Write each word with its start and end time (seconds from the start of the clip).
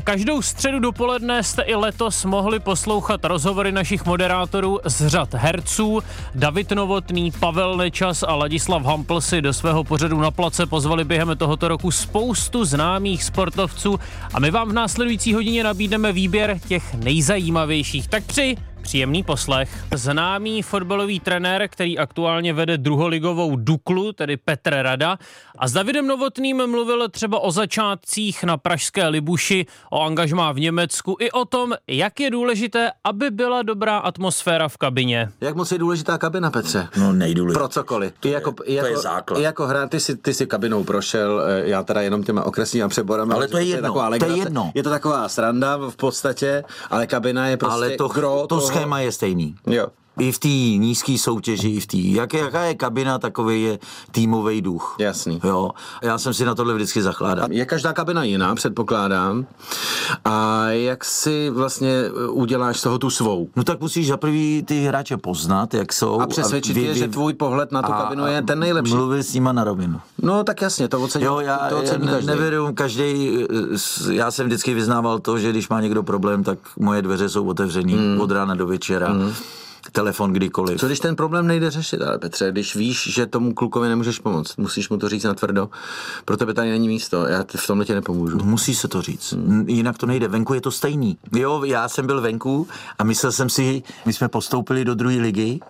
Každou 0.00 0.42
středu 0.42 0.78
dopoledne 0.78 1.42
jste 1.42 1.62
i 1.62 1.74
letos 1.74 2.24
mohli 2.24 2.60
poslouchat 2.60 3.24
rozhovory 3.24 3.72
našich 3.72 4.04
moderátorů 4.04 4.80
z 4.84 5.06
řad 5.06 5.34
herců. 5.34 6.00
David 6.34 6.70
Novotný, 6.70 7.30
Pavel 7.30 7.76
Nečas 7.76 8.22
a 8.22 8.34
Ladislav 8.34 8.82
Hampl 8.82 9.20
si 9.20 9.42
do 9.42 9.52
svého 9.52 9.84
pořadu 9.84 10.20
na 10.20 10.30
place 10.30 10.66
pozvali 10.66 11.04
během 11.04 11.36
tohoto 11.36 11.68
roku 11.68 11.90
spoustu 11.90 12.64
známých 12.64 13.24
sportovců 13.24 14.00
a 14.34 14.40
my 14.40 14.50
vám 14.50 14.68
v 14.68 14.72
následující 14.72 15.34
hodině 15.34 15.64
nabídneme 15.64 16.12
výběr 16.12 16.58
těch 16.68 16.94
nejzajímavějších. 16.94 18.08
Tak 18.08 18.24
při 18.24 18.56
Příjemný 18.84 19.22
poslech. 19.22 19.84
Známý 19.94 20.62
fotbalový 20.62 21.20
trenér, 21.20 21.68
který 21.68 21.98
aktuálně 21.98 22.52
vede 22.52 22.78
druholigovou 22.78 23.56
Duklu, 23.56 24.12
tedy 24.12 24.36
Petr 24.36 24.70
Rada. 24.74 25.18
A 25.58 25.68
s 25.68 25.72
Davidem 25.72 26.06
Novotným 26.06 26.66
mluvil 26.66 27.08
třeba 27.08 27.38
o 27.38 27.50
začátcích 27.50 28.44
na 28.44 28.56
pražské 28.56 29.08
Libuši, 29.08 29.66
o 29.90 30.00
angažmá 30.02 30.52
v 30.52 30.60
Německu 30.60 31.16
i 31.20 31.30
o 31.30 31.44
tom, 31.44 31.72
jak 31.88 32.20
je 32.20 32.30
důležité, 32.30 32.90
aby 33.04 33.30
byla 33.30 33.62
dobrá 33.62 33.98
atmosféra 33.98 34.68
v 34.68 34.76
kabině. 34.76 35.28
Jak 35.40 35.54
moc 35.54 35.72
je 35.72 35.78
důležitá 35.78 36.18
kabina, 36.18 36.50
Petře? 36.50 36.88
No 36.96 37.12
nejdůležitější. 37.12 37.58
Pro 37.58 37.68
cokoliv. 37.68 38.12
Ty 38.20 38.30
jako, 38.30 38.52
to 38.52 38.62
je 38.66 38.74
jako, 38.74 39.00
základ. 39.00 39.38
I 39.40 39.42
jako 39.42 39.66
hra, 39.66 39.86
ty 39.88 40.00
si, 40.00 40.16
ty 40.16 40.34
si 40.34 40.46
kabinou 40.46 40.84
prošel, 40.84 41.42
eh, 41.46 41.62
já 41.68 41.82
teda 41.82 42.00
jenom 42.00 42.24
těma 42.24 42.42
okresníma 42.44 42.88
přeborami. 42.88 43.34
Ale 43.34 43.48
to 43.48 43.58
je 43.58 43.64
jedno, 43.64 43.82
taková 43.88 44.08
to 44.08 44.14
je 44.14 44.20
legrace. 44.20 44.38
jedno. 44.38 44.70
Je 44.74 44.82
to 44.82 44.90
taková 44.90 45.28
sranda 45.28 45.76
v 45.76 45.96
podstatě, 45.96 46.64
ale 46.90 47.06
kabina 47.06 47.46
je 47.48 47.56
prostě 47.56 47.74
Ale 47.74 47.90
to, 47.96 48.08
gro 48.08 48.40
to 48.40 48.46
toho- 48.46 48.73
schéma 48.74 49.00
je 49.00 49.12
stejný. 49.12 49.56
Jo. 49.66 49.86
I 50.18 50.32
v 50.32 50.38
té 50.38 50.48
nízké 50.78 51.18
soutěži, 51.18 51.68
i 51.68 51.80
v 51.80 51.86
té. 51.86 51.96
Jak, 51.96 52.34
jaká 52.34 52.62
je 52.64 52.74
kabina, 52.74 53.18
takový 53.18 53.62
je 53.62 53.78
týmový 54.10 54.62
duch. 54.62 54.96
Jasný. 54.98 55.40
Jo. 55.44 55.70
Já 56.02 56.18
jsem 56.18 56.34
si 56.34 56.44
na 56.44 56.54
tohle 56.54 56.74
vždycky 56.74 57.02
zakládal. 57.02 57.48
Je 57.50 57.66
každá 57.66 57.92
kabina 57.92 58.24
jiná, 58.24 58.54
předpokládám. 58.54 59.46
A 60.24 60.66
jak 60.68 61.04
si 61.04 61.50
vlastně 61.50 61.90
eh, 62.06 62.28
uděláš 62.28 62.80
z 62.80 62.82
toho 62.82 62.98
tu 62.98 63.10
svou? 63.10 63.48
No 63.56 63.64
tak 63.64 63.80
musíš 63.80 64.08
za 64.08 64.16
prvý 64.16 64.62
ty 64.66 64.80
hráče 64.84 65.16
poznat, 65.16 65.74
jak 65.74 65.92
jsou. 65.92 66.20
A 66.20 66.26
přesvědčit 66.26 66.76
je, 66.76 66.94
že 66.94 67.08
tvůj 67.08 67.34
pohled 67.34 67.72
na 67.72 67.82
tu 67.82 67.92
kabinu 67.92 68.26
je 68.26 68.42
ten 68.42 68.58
nejlepší. 68.58 68.94
Mluvil 68.94 69.22
s 69.22 69.34
nima 69.34 69.52
na 69.52 69.64
rovinu. 69.64 70.00
No 70.22 70.44
tak 70.44 70.62
jasně, 70.62 70.88
to 70.88 71.00
ocení, 71.00 71.24
Jo, 71.24 71.40
já, 71.40 71.56
to 71.68 71.74
já 71.74 71.80
ocení 71.82 72.06
ne, 72.06 72.12
každý. 72.12 72.26
nevěřím 72.26 72.74
každý. 72.74 73.38
Já 74.12 74.30
jsem 74.30 74.46
vždycky 74.46 74.74
vyznával 74.74 75.18
to, 75.18 75.38
že 75.38 75.50
když 75.50 75.68
má 75.68 75.80
někdo 75.80 76.02
problém, 76.02 76.44
tak 76.44 76.58
moje 76.78 77.02
dveře 77.02 77.28
jsou 77.28 77.46
otevřený 77.48 77.94
Hmm. 77.94 78.20
od 78.20 78.30
rána 78.30 78.54
do 78.54 78.66
večera. 78.66 79.14
Telefon 79.92 80.32
kdykoliv. 80.32 80.80
Co 80.80 80.86
když 80.86 81.00
ten 81.00 81.16
problém 81.16 81.46
nejde 81.46 81.70
řešit, 81.70 82.02
ale 82.02 82.18
Petře, 82.18 82.52
když 82.52 82.76
víš, 82.76 83.14
že 83.14 83.26
tomu 83.26 83.54
klukovi 83.54 83.88
nemůžeš 83.88 84.18
pomoct, 84.18 84.56
musíš 84.56 84.88
mu 84.88 84.96
to 84.96 85.08
říct 85.08 85.24
na 85.24 85.34
tvrdo, 85.34 85.70
pro 86.24 86.36
tebe 86.36 86.54
tady 86.54 86.70
není 86.70 86.88
místo, 86.88 87.26
já 87.26 87.44
v 87.56 87.66
tomhle 87.66 87.84
tě 87.84 87.94
nepomůžu. 87.94 88.38
Musí 88.44 88.74
se 88.74 88.88
to 88.88 89.02
říct. 89.02 89.32
Hmm. 89.32 89.68
Jinak 89.68 89.98
to 89.98 90.06
nejde. 90.06 90.28
Venku 90.28 90.54
je 90.54 90.60
to 90.60 90.70
stejný. 90.70 91.18
Jo, 91.32 91.64
já 91.64 91.88
jsem 91.88 92.06
byl 92.06 92.20
venku 92.20 92.66
a 92.98 93.04
myslel 93.04 93.32
jsem 93.32 93.48
si, 93.48 93.82
my 94.06 94.12
jsme 94.12 94.28
postoupili 94.28 94.84
do 94.84 94.94
druhé 94.94 95.16
ligy, 95.16 95.60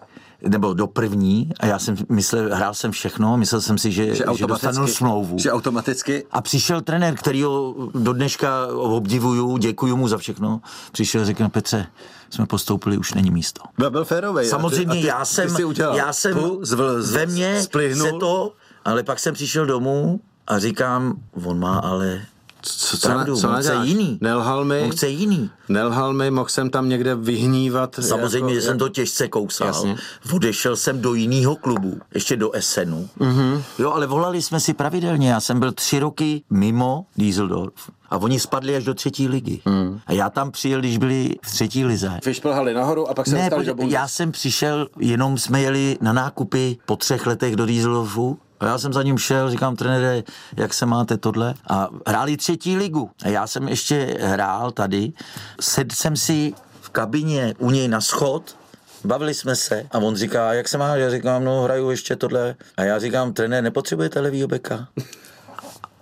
nebo 0.49 0.75
do 0.75 0.87
první 0.87 1.51
a 1.61 1.67
já 1.67 1.79
jsem 1.79 1.97
myslel, 2.09 2.57
hrál 2.57 2.75
jsem 2.75 2.93
všechno, 2.93 3.37
myslel 3.37 3.61
jsem 3.61 3.79
si, 3.79 3.93
že, 3.93 4.15
že, 4.15 4.25
že 4.37 4.47
dostanu 4.47 4.87
smlouvu. 4.87 5.39
že 5.39 5.53
automaticky 5.53 6.27
A 6.31 6.41
přišel 6.41 6.81
trenér, 6.81 7.15
který 7.15 7.43
ho 7.43 7.75
do 7.95 8.13
dneška 8.13 8.67
obdivuju, 8.75 9.57
děkuju 9.57 9.97
mu 9.97 10.09
za 10.09 10.19
všechno. 10.19 10.61
Přišel 10.93 11.21
a 11.21 11.25
řekl, 11.25 11.49
Petře, 11.49 11.87
jsme 12.35 12.47
postoupili, 12.47 12.99
už 12.99 13.15
není 13.15 13.31
místo. 13.31 13.63
byl, 13.79 13.91
byl 13.91 14.05
férovej. 14.05 14.47
Samozřejmě, 14.47 14.91
a 14.91 14.93
ty, 14.93 14.99
a 14.99 15.03
ty, 15.03 15.07
já 15.07 15.25
jsem, 15.25 15.57
ty 15.57 15.83
já 15.95 16.13
jsem 16.13 16.35
Pu, 16.35 16.59
zvl, 16.63 17.03
z, 17.03 17.13
ve 17.13 17.27
mně 17.27 17.63
splihnul. 17.63 18.07
se 18.07 18.13
to, 18.13 18.53
ale 18.85 19.03
pak 19.03 19.19
jsem 19.19 19.35
přišel 19.35 19.67
domů 19.67 20.21
a 20.47 20.59
říkám, 20.59 21.15
on 21.45 21.59
má 21.59 21.79
ale 21.79 22.23
co, 22.65 22.97
co, 22.97 23.09
pravdu, 23.09 23.37
co 23.37 23.49
on 23.49 23.57
chce 23.57 23.75
jiný. 23.85 24.19
Nelhal 24.21 24.65
mi, 24.65 24.81
On 24.81 24.91
chce 24.91 25.09
jiný. 25.09 25.51
nelhal 25.69 26.13
mi, 26.13 26.31
mohl 26.31 26.49
jsem 26.49 26.71
tam 26.71 26.89
někde 26.89 27.15
vyhnívat. 27.15 27.97
Samozřejmě, 28.01 28.55
jako, 28.55 28.61
že 28.61 28.63
jsem 28.63 28.79
to 28.79 28.89
těžce 28.89 29.29
kousal. 29.29 29.67
Jasně. 29.67 29.97
Odešel 30.33 30.77
jsem 30.77 31.01
do 31.01 31.15
jiného 31.15 31.57
klubu, 31.57 32.01
ještě 32.15 32.37
do 32.37 32.53
Essenu. 32.53 33.09
Mhm. 33.19 33.35
Mm-hmm. 33.35 33.63
Jo, 33.79 33.93
ale 33.93 34.07
volali 34.07 34.43
jsme 34.43 34.61
si 34.61 34.75
pravidelně. 34.75 35.31
Já 35.31 35.41
jsem 35.41 35.61
byl 35.61 35.73
tři 35.73 35.99
roky 35.99 36.43
mimo 36.51 37.07
Dieseldorf. 37.17 37.75
A 38.11 38.17
oni 38.17 38.41
spadli 38.41 38.77
až 38.77 38.85
do 38.85 38.95
třetí 38.95 39.29
ligy. 39.29 39.61
Mm. 39.65 40.01
A 40.07 40.13
já 40.13 40.31
tam 40.31 40.51
přijel, 40.51 40.81
když 40.81 40.99
byli 40.99 41.31
v 41.43 41.51
třetí 41.51 41.85
lize. 41.85 42.19
Vyšplhali 42.27 42.75
nahoru 42.75 43.11
a 43.11 43.15
pak 43.15 43.27
se 43.27 43.35
Ne, 43.35 43.51
dostali 43.51 43.67
do 43.67 43.75
já 43.89 44.09
jsem 44.09 44.33
přišel, 44.33 44.89
jenom 44.99 45.39
jsme 45.39 45.61
jeli 45.61 45.99
na 46.01 46.13
nákupy 46.13 46.77
po 46.87 46.97
třech 46.97 47.27
letech 47.27 47.57
do 47.57 47.67
Dieseldorfu 47.67 48.39
a 48.61 48.67
já 48.67 48.79
jsem 48.79 48.93
za 48.93 49.03
ním 49.03 49.19
šel, 49.19 49.51
říkám, 49.51 49.77
trenére, 49.77 50.23
jak 50.57 50.75
se 50.75 50.87
máte 50.87 51.17
tohle? 51.17 51.55
A 51.69 51.89
hráli 52.07 52.37
třetí 52.37 52.77
ligu. 52.77 53.11
A 53.25 53.29
já 53.29 53.47
jsem 53.47 53.69
ještě 53.69 54.19
hrál 54.21 54.71
tady. 54.71 55.13
Sedl 55.61 55.95
jsem 55.95 56.17
si 56.17 56.55
v 56.81 56.91
kabině 56.91 57.55
u 57.59 57.71
něj 57.71 57.89
na 57.89 58.01
schod, 58.01 58.57
Bavili 59.05 59.35
jsme 59.35 59.57
se 59.57 59.87
a 59.91 59.99
on 59.99 60.17
říká, 60.17 60.53
jak 60.53 60.69
se 60.69 60.79
máš? 60.79 61.01
Já 61.01 61.11
říkám, 61.11 61.45
no 61.45 61.63
hraju 61.63 61.91
ještě 61.91 62.17
tohle. 62.17 62.55
A 62.77 62.83
já 62.83 62.99
říkám, 62.99 63.33
trenér, 63.33 63.65
nepotřebujete 63.65 64.21
levýho 64.21 64.49
beka? 64.49 64.89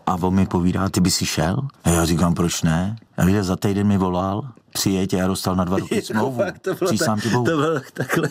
A 0.07 0.15
on 0.15 0.35
mi 0.35 0.47
povídá, 0.47 0.89
ty 0.89 1.01
by 1.01 1.11
si 1.11 1.27
šel? 1.27 1.57
A 1.85 1.91
já 1.91 2.05
říkám, 2.05 2.35
proč 2.35 2.63
ne? 2.63 2.97
A 3.23 3.25
víte, 3.27 3.43
za 3.43 3.57
týden 3.57 3.87
mi 3.87 3.99
volal, 3.99 4.49
přijeď 4.73 5.15
a 5.15 5.17
já 5.17 5.27
dostal 5.27 5.57
na 5.57 5.65
dva 5.65 5.79
roky 5.79 6.03
smlouvu. 6.07 6.37
Fakt, 6.39 6.59
to 6.59 6.75
bylo, 6.75 6.89
Přísám 6.91 7.17
tak, 7.17 7.23
ti 7.25 7.31
bohu. 7.31 7.45
to 7.45 7.57
bylo 7.57 7.81
takhle. 7.95 8.29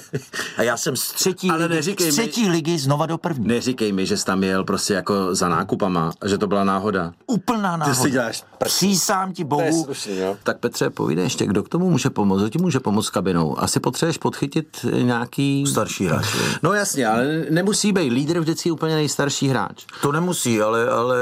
A 0.57 0.63
já 0.63 0.77
jsem 0.77 0.95
z 0.95 1.11
třetí, 1.11 1.49
Ale 1.49 1.63
ligy, 1.65 1.75
neříkej 1.75 2.11
z 2.11 2.17
mi- 2.17 2.23
třetí 2.23 2.49
ligy 2.49 2.77
znova 2.79 3.05
do 3.05 3.17
první. 3.17 3.47
Neříkej 3.47 3.91
mi, 3.91 4.05
že 4.05 4.17
jsi 4.17 4.25
tam 4.25 4.43
jel 4.43 4.63
prostě 4.63 4.93
jako 4.93 5.35
za 5.35 5.49
nákupama, 5.49 6.11
že 6.25 6.37
to 6.37 6.47
byla 6.47 6.63
náhoda. 6.63 7.13
Úplná 7.27 7.77
náhoda. 7.77 7.95
si 7.95 8.11
děláš 8.11 8.43
prd. 8.57 8.67
Přísám 8.67 9.33
ti 9.33 9.43
bohu. 9.43 9.87
Tak 10.43 10.59
Petře, 10.59 10.89
povídej 10.89 11.23
ještě, 11.25 11.45
kdo 11.45 11.63
k 11.63 11.69
tomu 11.69 11.89
může 11.89 12.09
pomoct? 12.09 12.39
Kdo 12.39 12.49
ti 12.49 12.57
může 12.59 12.79
pomoct 12.79 13.05
s 13.05 13.09
kabinou? 13.09 13.59
Asi 13.59 13.79
potřebuješ 13.79 14.17
podchytit 14.17 14.85
nějaký... 15.01 15.65
Starší 15.67 16.05
hráč. 16.05 16.25
No 16.63 16.73
jasně, 16.73 17.07
ale 17.07 17.45
nemusí 17.49 17.93
být 17.93 18.09
lídr 18.13 18.39
vždycky 18.39 18.71
úplně 18.71 18.95
nejstarší 18.95 19.47
hráč. 19.47 19.85
To 20.01 20.11
nemusí, 20.11 20.61
ale, 20.61 20.89
ale 20.89 21.17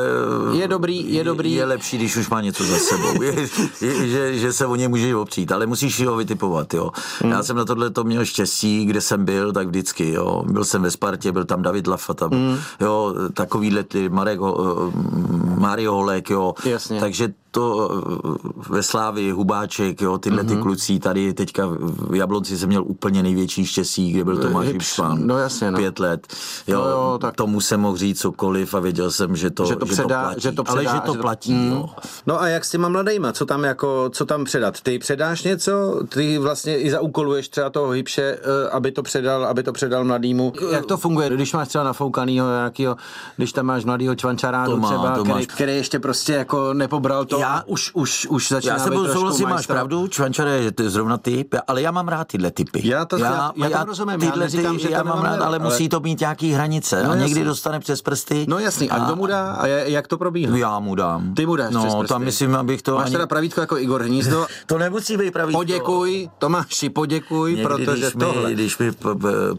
Je 0.53 0.67
dobrý, 0.67 1.13
je 1.13 1.23
dobrý. 1.23 1.53
Je 1.53 1.65
lepší, 1.65 1.97
když 1.97 2.15
už 2.17 2.29
má 2.29 2.41
něco 2.41 2.63
za 2.63 2.77
sebou. 2.77 3.21
Je, 3.23 3.39
je, 3.41 3.47
že, 3.81 4.37
že, 4.37 4.53
se 4.53 4.65
o 4.65 4.75
něj 4.75 4.87
může 4.87 5.15
opřít, 5.15 5.51
ale 5.51 5.65
musíš 5.65 6.05
ho 6.05 6.15
vytipovat. 6.15 6.73
Jo. 6.73 6.91
Hmm. 7.21 7.31
Já 7.31 7.43
jsem 7.43 7.55
na 7.57 7.65
tohle 7.65 7.89
to 7.89 8.03
měl 8.03 8.25
štěstí, 8.25 8.85
kde 8.85 9.01
jsem 9.01 9.25
byl, 9.25 9.53
tak 9.53 9.67
vždycky. 9.67 10.13
Jo. 10.13 10.43
Byl 10.47 10.65
jsem 10.65 10.81
ve 10.81 10.91
Spartě, 10.91 11.31
byl 11.31 11.45
tam 11.45 11.61
David 11.61 11.87
Lafata, 11.87 12.27
Hmm. 12.31 12.57
jo, 12.79 13.13
takovýhle 13.33 13.83
ty, 13.83 14.09
Marek, 14.09 14.39
Ho- 14.39 14.91
Mario 15.57 15.93
Holek, 15.93 16.29
jo. 16.29 16.53
Jasně. 16.65 16.99
Takže 16.99 17.33
to 17.51 17.89
eh, 18.45 18.49
ve 18.69 18.83
Slávi, 18.83 19.31
Hubáček, 19.31 20.01
jo, 20.01 20.17
tyhle 20.17 20.43
Mhm. 20.43 20.55
ty 20.55 20.61
kluci, 20.61 20.99
tady 20.99 21.33
teďka 21.33 21.67
v 22.09 22.15
Jablonci 22.15 22.57
jsem 22.57 22.69
měl 22.69 22.83
úplně 22.87 23.23
největší 23.23 23.65
štěstí, 23.65 24.11
kde 24.11 24.23
byl 24.23 24.37
Tomáš 24.37 24.65
Hipš, 24.67 24.73
Hipšman. 24.75 25.27
no 25.27 25.37
jasně, 25.37 25.71
no. 25.71 25.77
Pět 25.77 25.99
let. 25.99 26.27
Jo, 26.67 26.81
No 26.81 26.89
jo, 26.89 27.17
tak- 27.21 27.35
Tomu 27.35 27.61
jsem 27.61 27.79
mohl 27.79 27.97
říct 27.97 28.19
cokoliv 28.21 28.73
a 28.73 28.79
věděl 28.79 29.11
jsem, 29.11 29.35
že 29.35 29.49
to, 29.49 29.65
Že 29.65 29.75
to 29.75 29.85
předá, 29.85 30.23
platí. 30.23 30.41
že 30.41 30.51
to 30.51 30.63
předá, 30.63 30.91
Ale 30.91 30.99
že 30.99 31.01
to 31.05 31.13
platí, 31.21 31.53
Mm. 31.53 31.71
jo. 31.71 31.89
No 32.27 32.41
a 32.41 32.47
jak 32.47 32.65
s 32.65 32.69
těma 32.69 32.89
mladejma, 32.89 33.31
co 33.39 33.45
tam 33.45 33.63
jako, 33.63 34.09
co 34.13 34.25
tam 34.25 34.43
předat? 34.43 34.81
Ty 34.81 34.99
předáš 34.99 35.43
něco? 35.43 36.01
Ty 36.09 36.37
vlastně 36.37 36.77
i 36.77 36.91
zaúkoluješ 36.91 37.49
třeba 37.49 37.69
toho 37.69 37.89
hybše, 37.89 38.21
eh, 38.41 38.69
aby 38.69 38.91
to 38.91 39.03
předal, 39.03 39.45
aby 39.45 39.63
to 39.63 39.71
předal 39.73 40.03
mladýmu. 40.05 40.53
Jak 40.71 40.85
to 40.85 40.97
funguje, 40.97 41.29
když 41.29 41.53
máš 41.53 41.67
třeba 41.67 41.83
nafoukanýho 41.83 42.47
nějakýho, 42.49 42.95
když 43.37 43.53
tam 43.53 43.65
máš 43.65 43.85
mladýho 43.85 44.15
čvančarádu 44.15 44.71
To 44.71 44.77
má, 44.77 44.87
třeba, 44.87 45.15
to 45.15 45.23
který, 45.23 45.33
máš. 45.33 45.45
který, 45.45 45.75
ještě 45.75 45.99
prostě 45.99 46.33
jako 46.33 46.73
nepobral 46.73 47.25
to 47.25 47.39
Já- 47.39 47.63
už, 47.65 47.91
už, 47.93 48.27
už 48.29 48.49
začíná 48.49 48.73
Já 48.73 48.79
se 48.79 48.91
budu 48.91 49.07
souhlasit, 49.07 49.43
máš 49.43 49.51
majstra. 49.53 49.75
pravdu, 49.75 50.07
Čvančare, 50.07 50.63
že 50.63 50.71
to 50.71 50.83
je 50.83 50.89
zrovna 50.89 51.17
typ, 51.17 51.55
ale 51.67 51.81
já 51.81 51.91
mám 51.91 52.07
rád 52.07 52.27
tyhle 52.27 52.51
typy. 52.51 52.81
Já 52.87 53.05
to- 53.05 53.17
já- 53.17 53.51
já 53.55 53.69
tomu 53.69 53.85
rozumím, 53.85 54.09
já 54.21 54.31
tyhle 54.31 54.45
neříkám, 54.45 54.75
ty, 54.75 54.81
že 54.81 54.87
to 54.87 54.93
já 54.93 55.03
mám 55.03 55.21
rád, 55.23 55.31
ale, 55.33 55.43
ale- 55.45 55.59
musí 55.59 55.89
to 55.89 55.99
mít 55.99 56.19
nějaký 56.19 56.51
hranice. 56.51 57.03
No 57.03 57.11
a 57.11 57.15
někdy 57.15 57.43
dostane 57.43 57.79
přes 57.79 58.01
prsty. 58.01 58.45
No 58.49 58.59
jasný, 58.59 58.89
a 58.89 58.99
kdo 58.99 59.15
mu 59.15 59.25
dá 59.25 59.51
a 59.53 59.67
je- 59.67 59.83
jak 59.91 60.07
to 60.07 60.17
probíhá? 60.17 60.57
Já 60.57 60.79
mu 60.79 60.95
dám. 60.95 61.33
Ty 61.35 61.45
mu 61.45 61.55
dáš 61.55 61.73
No, 61.73 61.81
přes 61.83 61.93
prsty. 61.95 62.07
tam 62.13 62.23
myslím, 62.23 62.55
abych 62.55 62.81
to 62.81 62.95
Máš 62.95 63.05
ani... 63.05 63.13
pravítko 63.29 63.61
jako 63.61 63.77
Igor 63.77 64.03
Hnízdo. 64.03 64.47
To 64.65 64.77
nemusí 64.77 65.17
být 65.17 65.31
pravý. 65.31 65.53
Poděkuj, 65.53 66.29
Tomáši, 66.37 66.89
poděkuj, 66.89 67.51
Někdy, 67.51 67.63
protože 67.63 68.01
když, 68.01 68.13
tohle... 68.19 68.49
mi, 68.49 68.53
když 68.53 68.77
mi 68.77 68.91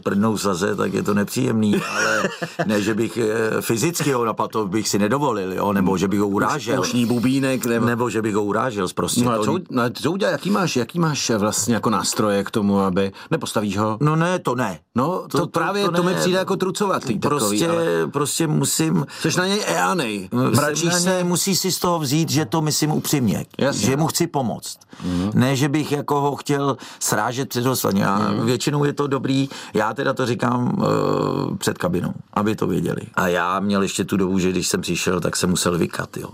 prdnou 0.03 0.37
saze, 0.37 0.75
tak 0.75 0.93
je 0.93 1.03
to 1.03 1.13
nepříjemný, 1.13 1.75
ale 1.75 2.23
ne, 2.65 2.81
že 2.81 2.93
bych 2.93 3.17
eh, 3.17 3.61
fyzicky 3.61 4.11
ho 4.11 4.25
napadl, 4.25 4.49
to 4.49 4.67
bych 4.67 4.89
si 4.89 4.99
nedovolil, 4.99 5.53
jo, 5.53 5.73
nebo 5.73 5.97
že 5.97 6.07
bych 6.07 6.19
ho 6.19 6.27
urážel. 6.27 6.81
Ušní 6.81 7.05
bubínek, 7.05 7.65
nebo... 7.65 7.85
Nebo 7.85 8.09
že 8.09 8.21
bych 8.21 8.35
ho 8.35 8.43
urážel 8.43 8.87
prostě. 8.95 9.23
No 9.23 9.31
a 9.31 9.43
co, 9.43 9.59
no, 9.69 9.89
co 9.89 10.11
udělá, 10.11 10.31
jaký 10.31 10.49
máš, 10.49 10.75
jaký 10.75 10.99
máš 10.99 11.29
vlastně 11.29 11.73
jako 11.73 11.89
nástroje 11.89 12.43
k 12.43 12.51
tomu, 12.51 12.79
aby, 12.79 13.11
nepostavíš 13.31 13.77
ho? 13.77 13.97
No 14.01 14.15
ne, 14.15 14.39
to 14.39 14.55
ne. 14.55 14.79
No, 14.95 15.23
to, 15.31 15.37
to, 15.37 15.47
právě, 15.47 15.85
to, 15.85 15.91
to 15.91 16.03
mi 16.03 16.13
přijde 16.13 16.37
jako 16.37 16.55
trucovatý 16.55 17.19
takový, 17.19 17.39
Prostě, 17.39 17.67
ale... 17.67 17.85
prostě 18.11 18.47
musím... 18.47 19.05
Jsi 19.21 19.37
na 19.37 19.47
něj 19.47 19.63
eanej, 19.67 20.29
mračíš 20.31 20.93
se, 20.93 21.23
musí 21.23 21.55
si 21.55 21.71
z 21.71 21.79
toho 21.79 21.99
vzít, 21.99 22.29
že 22.29 22.45
to 22.45 22.61
myslím 22.61 22.91
upřímně, 22.91 23.45
Jasně. 23.61 23.85
že 23.85 23.97
mu 23.97 24.07
chci 24.07 24.27
pomoct. 24.27 24.79
Mm. 25.03 25.31
Ne, 25.33 25.55
že 25.55 25.69
bych 25.69 25.91
jako 25.91 26.21
ho 26.21 26.35
chtěl 26.35 26.77
srážet 26.99 27.49
před 27.49 27.65
ostatní. 27.65 28.01
Mm. 28.01 28.45
Většinou 28.45 28.83
je 28.83 28.93
to 28.93 29.07
dobrý, 29.07 29.49
já 29.73 29.93
teda 29.93 30.13
to 30.13 30.25
říkám 30.25 30.77
uh, 30.77 31.57
před 31.57 31.77
kabinou, 31.77 32.13
aby 32.33 32.55
to 32.55 32.67
věděli. 32.67 33.01
A 33.13 33.27
já 33.27 33.59
měl 33.59 33.81
ještě 33.81 34.05
tu 34.05 34.17
dobu, 34.17 34.39
že 34.39 34.51
když 34.51 34.67
jsem 34.67 34.81
přišel, 34.81 35.19
tak 35.19 35.35
jsem 35.35 35.49
musel 35.49 35.77
vykat, 35.77 36.17
jo. 36.17 36.29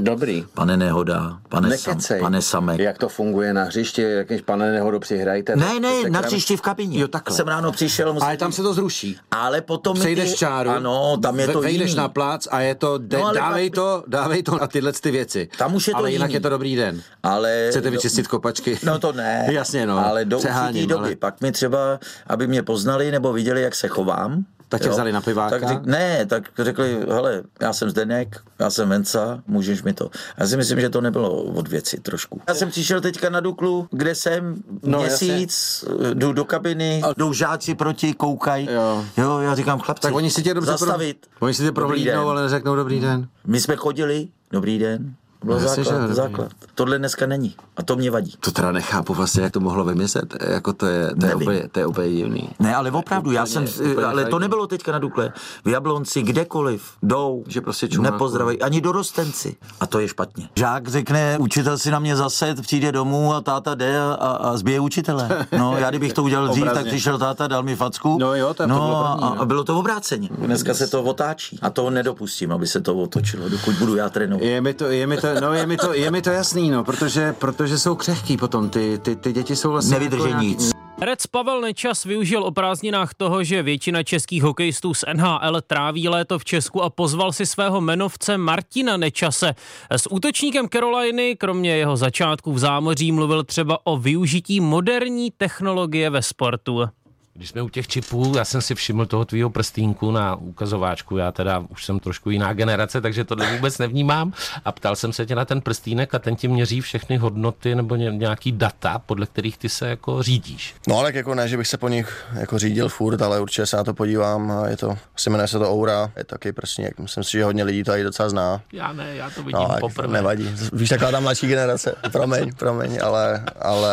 Dobrý. 0.00 0.44
Pane 0.54 0.76
Nehoda, 0.76 1.38
pane, 1.48 1.78
sam, 1.78 1.94
Nekecej. 1.94 2.20
pane 2.20 2.42
Samek. 2.42 2.80
Jak 2.80 2.98
to 2.98 3.08
funguje 3.08 3.52
na 3.54 3.64
hřišti, 3.64 4.02
jakýž 4.02 4.40
pane 4.40 4.72
nehodo 4.72 5.00
přihrajte? 5.00 5.56
Ne, 5.56 5.80
ne, 5.80 6.02
na 6.10 6.20
krám- 6.20 6.24
příště 6.26 6.56
v 6.56 6.60
kabině. 6.60 7.00
Jo, 7.00 7.08
takhle. 7.08 7.36
Jsem 7.36 7.48
ráno 7.48 7.72
přišel, 7.72 8.12
musím... 8.12 8.26
Ale 8.26 8.36
tam 8.36 8.52
se 8.52 8.62
to 8.62 8.74
zruší. 8.74 9.16
ale 9.30 9.60
potom... 9.60 9.96
Přejdeš 9.98 10.30
ty- 10.30 10.36
čáru, 10.36 10.70
Ano, 10.70 11.16
tam 11.22 11.40
je 11.40 11.46
ve- 11.46 11.52
to 11.52 11.60
vejdeš 11.60 11.90
jiný. 11.90 11.96
na 11.98 12.08
plác 12.08 12.48
a 12.50 12.60
je 12.60 12.74
to, 12.74 12.98
de, 12.98 13.18
No, 13.18 13.32
dávej, 13.34 13.70
pak- 13.70 13.74
to, 13.74 14.04
dávej 14.06 14.42
to 14.42 14.58
na 14.58 14.66
tyhle 14.66 14.92
ty 14.92 15.10
věci. 15.10 15.48
Tam 15.58 15.74
už 15.74 15.86
je 15.88 15.92
to 15.94 15.98
Ale 15.98 16.12
jinak 16.12 16.28
jiný. 16.30 16.34
je 16.34 16.40
to 16.40 16.48
dobrý 16.48 16.76
den. 16.76 17.02
Ale... 17.22 17.66
Chcete 17.70 17.90
vyčistit 17.90 18.28
kopačky? 18.28 18.78
No 18.84 18.98
to 18.98 19.12
ne. 19.12 19.46
Jasně, 19.50 19.86
no. 19.86 20.06
Ale 20.06 20.24
do 20.24 20.38
určitý 20.38 20.86
doby. 20.86 21.04
ale- 21.06 21.16
Pak 21.16 21.40
mi 21.40 21.52
třeba, 21.52 21.98
aby 22.26 22.46
mě 22.46 22.62
poznali 22.62 23.10
nebo 23.10 23.32
viděli, 23.32 23.62
jak 23.62 23.74
se 23.74 23.88
chovám. 23.88 24.44
Tak 24.72 24.82
tě 24.82 24.88
vzali 24.88 25.12
na 25.12 25.20
piváka? 25.20 25.58
Tak 25.58 25.68
řek, 25.68 25.78
ne, 25.86 26.26
tak 26.26 26.50
řekli, 26.58 27.00
hele, 27.08 27.42
já 27.60 27.72
jsem 27.72 27.90
Zdeněk, 27.90 28.40
já 28.58 28.70
jsem 28.70 28.88
Venca, 28.88 29.42
můžeš 29.46 29.82
mi 29.82 29.92
to. 29.92 30.10
Já 30.38 30.46
si 30.46 30.56
myslím, 30.56 30.80
že 30.80 30.90
to 30.90 31.00
nebylo 31.00 31.42
od 31.42 31.68
věci 31.68 32.00
trošku. 32.00 32.40
Já 32.48 32.54
jsem 32.54 32.68
přišel 32.70 33.00
teďka 33.00 33.30
na 33.30 33.40
Duklu, 33.40 33.88
kde 33.90 34.14
jsem 34.14 34.62
No, 34.82 34.98
měsíc, 35.00 35.84
jdu 36.14 36.32
do 36.32 36.44
kabiny, 36.44 37.02
jdou 37.16 37.32
žáci 37.32 37.74
proti, 37.74 38.14
koukají. 38.14 38.68
Jo. 38.70 39.04
jo, 39.16 39.38
já 39.38 39.54
říkám, 39.54 39.80
chlapci, 39.80 40.02
Tak 40.02 40.14
oni 40.14 40.30
si 40.30 40.42
tě 40.42 40.54
dobře 40.54 40.70
zastavit. 40.70 41.26
Pro... 41.38 41.46
Oni 41.46 41.54
si 41.54 41.62
tě 41.62 41.72
prohlídnou, 41.72 42.28
ale 42.28 42.42
neřeknou 42.42 42.76
dobrý 42.76 43.00
den. 43.00 43.28
My 43.46 43.60
jsme 43.60 43.76
chodili, 43.76 44.28
dobrý 44.50 44.78
den, 44.78 45.14
to 45.42 45.46
byl 45.46 45.56
No, 45.56 45.62
jasně, 45.62 45.84
že 45.84 45.90
základ, 45.90 46.00
dobrý 46.02 46.14
základ. 46.16 46.48
Tohle 46.74 46.98
dneska 46.98 47.26
není 47.26 47.54
a 47.76 47.82
to 47.82 47.96
mě 47.96 48.10
vadí. 48.10 48.34
To 48.40 48.50
teda 48.50 48.72
nechápu 48.72 49.14
vlastně, 49.14 49.42
jak 49.42 49.52
to 49.52 49.60
mohlo 49.60 49.84
vymyslet. 49.84 50.34
Jako 50.48 50.72
to 50.72 50.86
je, 50.86 51.06
to 51.20 51.26
je, 51.26 51.28
Nevím. 51.28 51.42
úplně, 51.48 51.68
to 51.72 51.80
je 51.80 51.86
úplně 51.86 52.10
divný. 52.14 52.48
Ne, 52.58 52.74
ale 52.76 52.90
opravdu, 52.90 53.32
já 53.32 53.46
jsem, 53.46 53.64
úplně 53.90 54.06
ale 54.06 54.24
to 54.24 54.38
nebylo 54.38 54.66
teďka 54.66 54.92
na 54.92 54.98
Dukle. 54.98 55.32
V 55.64 55.68
Jablonci, 55.68 56.22
kdekoliv, 56.22 56.82
jdou, 57.02 57.44
Že 57.46 57.60
prostě 57.60 57.88
čumáku. 57.88 58.12
nepozdraví, 58.12 58.62
ani 58.62 58.80
dorostenci. 58.80 59.56
A 59.80 59.86
to 59.86 59.98
je 60.00 60.08
špatně. 60.08 60.48
Žák 60.56 60.88
řekne, 60.88 61.38
učitel 61.38 61.78
si 61.78 61.90
na 61.90 61.98
mě 61.98 62.16
zased, 62.16 62.60
přijde 62.60 62.92
domů 62.92 63.34
a 63.34 63.40
táta 63.40 63.74
jde 63.74 64.00
a, 64.00 64.14
a 64.14 64.56
zbije 64.56 64.80
učitele. 64.80 65.46
No, 65.58 65.76
já 65.78 65.90
kdybych 65.90 66.12
to 66.12 66.22
udělal 66.22 66.48
dřív, 66.48 66.64
tak 66.74 66.86
přišel 66.86 67.18
táta, 67.18 67.46
dal 67.46 67.62
mi 67.62 67.76
facku. 67.76 68.18
No 68.20 68.34
jo, 68.34 68.48
to- 68.54 68.62
to 68.62 68.66
no, 68.66 68.74
bylo 68.74 68.86
první, 69.12 69.22
a, 69.30 69.34
no. 69.34 69.40
a 69.40 69.44
bylo 69.44 69.64
to 69.64 69.78
obráceně. 69.78 70.28
Dneska 70.38 70.74
se 70.74 70.86
to 70.86 71.02
otáčí. 71.02 71.58
A 71.62 71.70
to 71.70 71.90
nedopustím, 71.90 72.52
aby 72.52 72.66
se 72.66 72.80
to 72.80 72.94
otočilo, 72.94 73.48
dokud 73.48 73.74
budu 73.74 73.96
já 73.96 74.08
trénovat. 74.08 74.42
Je 74.44 74.60
mi 74.60 74.74
to, 74.74 74.84
je 74.84 75.06
mi 75.06 75.16
to, 75.16 75.26
no, 75.40 75.52
je 75.52 75.66
mi 75.66 75.76
to, 75.76 75.94
je 75.94 76.10
mi 76.10 76.22
to 76.22 76.30
jasný, 76.30 76.70
no, 76.70 76.84
protože, 76.84 77.32
protože 77.32 77.78
jsou 77.78 77.94
křehký 77.94 78.36
potom, 78.36 78.70
ty, 78.70 78.98
ty, 78.98 79.16
ty 79.16 79.32
děti 79.32 79.56
jsou 79.56 79.70
vlastně 79.70 79.98
Nevydrží 79.98 80.30
jako 80.30 80.42
nic. 80.42 80.72
Herec 81.00 81.26
Pavel 81.26 81.60
Nečas 81.60 82.04
využil 82.04 82.44
o 82.44 82.50
prázdninách 82.50 83.14
toho, 83.14 83.44
že 83.44 83.62
většina 83.62 84.02
českých 84.02 84.42
hokejistů 84.42 84.94
z 84.94 85.04
NHL 85.14 85.60
tráví 85.60 86.08
léto 86.08 86.38
v 86.38 86.44
Česku 86.44 86.82
a 86.82 86.90
pozval 86.90 87.32
si 87.32 87.46
svého 87.46 87.80
menovce 87.80 88.38
Martina 88.38 88.96
Nečase. 88.96 89.54
S 89.90 90.12
útočníkem 90.12 90.68
Caroliny, 90.68 91.36
kromě 91.36 91.76
jeho 91.76 91.96
začátku 91.96 92.52
v 92.52 92.58
zámoří, 92.58 93.12
mluvil 93.12 93.44
třeba 93.44 93.78
o 93.84 93.96
využití 93.96 94.60
moderní 94.60 95.30
technologie 95.30 96.10
ve 96.10 96.22
sportu. 96.22 96.84
Když 97.34 97.48
jsme 97.48 97.62
u 97.62 97.68
těch 97.68 97.88
čipů, 97.88 98.32
já 98.36 98.44
jsem 98.44 98.60
si 98.62 98.74
všiml 98.74 99.06
toho 99.06 99.24
tvýho 99.24 99.50
prstínku 99.50 100.10
na 100.10 100.34
ukazováčku, 100.36 101.16
já 101.16 101.32
teda 101.32 101.62
už 101.68 101.84
jsem 101.84 102.00
trošku 102.00 102.30
jiná 102.30 102.52
generace, 102.52 103.00
takže 103.00 103.24
tohle 103.24 103.52
vůbec 103.56 103.78
nevnímám 103.78 104.32
a 104.64 104.72
ptal 104.72 104.96
jsem 104.96 105.12
se 105.12 105.26
tě 105.26 105.34
na 105.34 105.44
ten 105.44 105.60
prstínek 105.60 106.14
a 106.14 106.18
ten 106.18 106.36
ti 106.36 106.48
měří 106.48 106.80
všechny 106.80 107.16
hodnoty 107.16 107.74
nebo 107.74 107.96
ně- 107.96 108.10
nějaký 108.10 108.52
data, 108.52 108.98
podle 109.06 109.26
kterých 109.26 109.58
ty 109.58 109.68
se 109.68 109.88
jako 109.88 110.22
řídíš. 110.22 110.74
No 110.88 110.98
ale 110.98 111.12
jako 111.14 111.34
ne, 111.34 111.48
že 111.48 111.56
bych 111.56 111.68
se 111.68 111.78
po 111.78 111.88
nich 111.88 112.24
jako 112.40 112.58
řídil 112.58 112.88
furt, 112.88 113.22
ale 113.22 113.40
určitě 113.40 113.66
se 113.66 113.76
na 113.76 113.84
to 113.84 113.94
podívám. 113.94 114.50
a 114.50 114.68
Je 114.68 114.76
to, 114.76 114.98
se 115.16 115.30
jmenuje 115.30 115.48
se 115.48 115.58
to 115.58 115.72
Oura, 115.74 116.10
je 116.16 116.24
taky 116.24 116.52
prsník. 116.52 116.98
Myslím 116.98 117.24
si, 117.24 117.30
že 117.30 117.44
hodně 117.44 117.64
lidí 117.64 117.82
to 117.84 117.92
i 117.96 118.02
docela 118.02 118.28
zná. 118.28 118.60
Já 118.72 118.92
ne, 118.92 119.14
já 119.16 119.30
to 119.30 119.42
vidím 119.42 119.52
No, 119.68 119.76
poprvé. 119.80 120.12
nevadí. 120.12 120.50
Víš, 120.72 120.88
taková 120.88 121.10
ta 121.10 121.20
mladší 121.20 121.46
generace. 121.46 121.94
Promiň, 122.12 122.52
promiň, 122.54 122.98
ale... 123.02 123.44
ale 123.60 123.92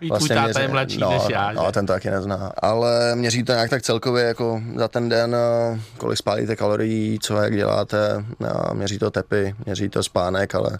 I 0.00 0.10
tvůj 0.10 0.28
táta 0.28 0.60
je 0.60 0.68
mladší 0.68 0.98
no, 0.98 1.10
než 1.10 1.22
já, 1.30 1.52
No, 1.52 1.64
že? 1.66 1.72
ten 1.72 1.86
to 1.86 1.92
taky 1.92 2.10
nezná. 2.10 2.52
Ale 2.68 3.16
měří 3.16 3.42
to 3.42 3.52
nějak 3.52 3.70
tak 3.70 3.82
celkově 3.82 4.24
jako 4.24 4.62
za 4.76 4.88
ten 4.88 5.08
den, 5.08 5.36
eh, 5.36 5.80
kolik 5.98 6.18
spálíte 6.18 6.56
kalorií, 6.56 7.18
co 7.22 7.36
jak 7.36 7.56
děláte. 7.56 8.24
A 8.48 8.74
měří 8.74 8.98
to 8.98 9.10
tepy, 9.10 9.54
měří 9.66 9.88
to 9.88 10.02
spánek, 10.02 10.54
ale 10.54 10.78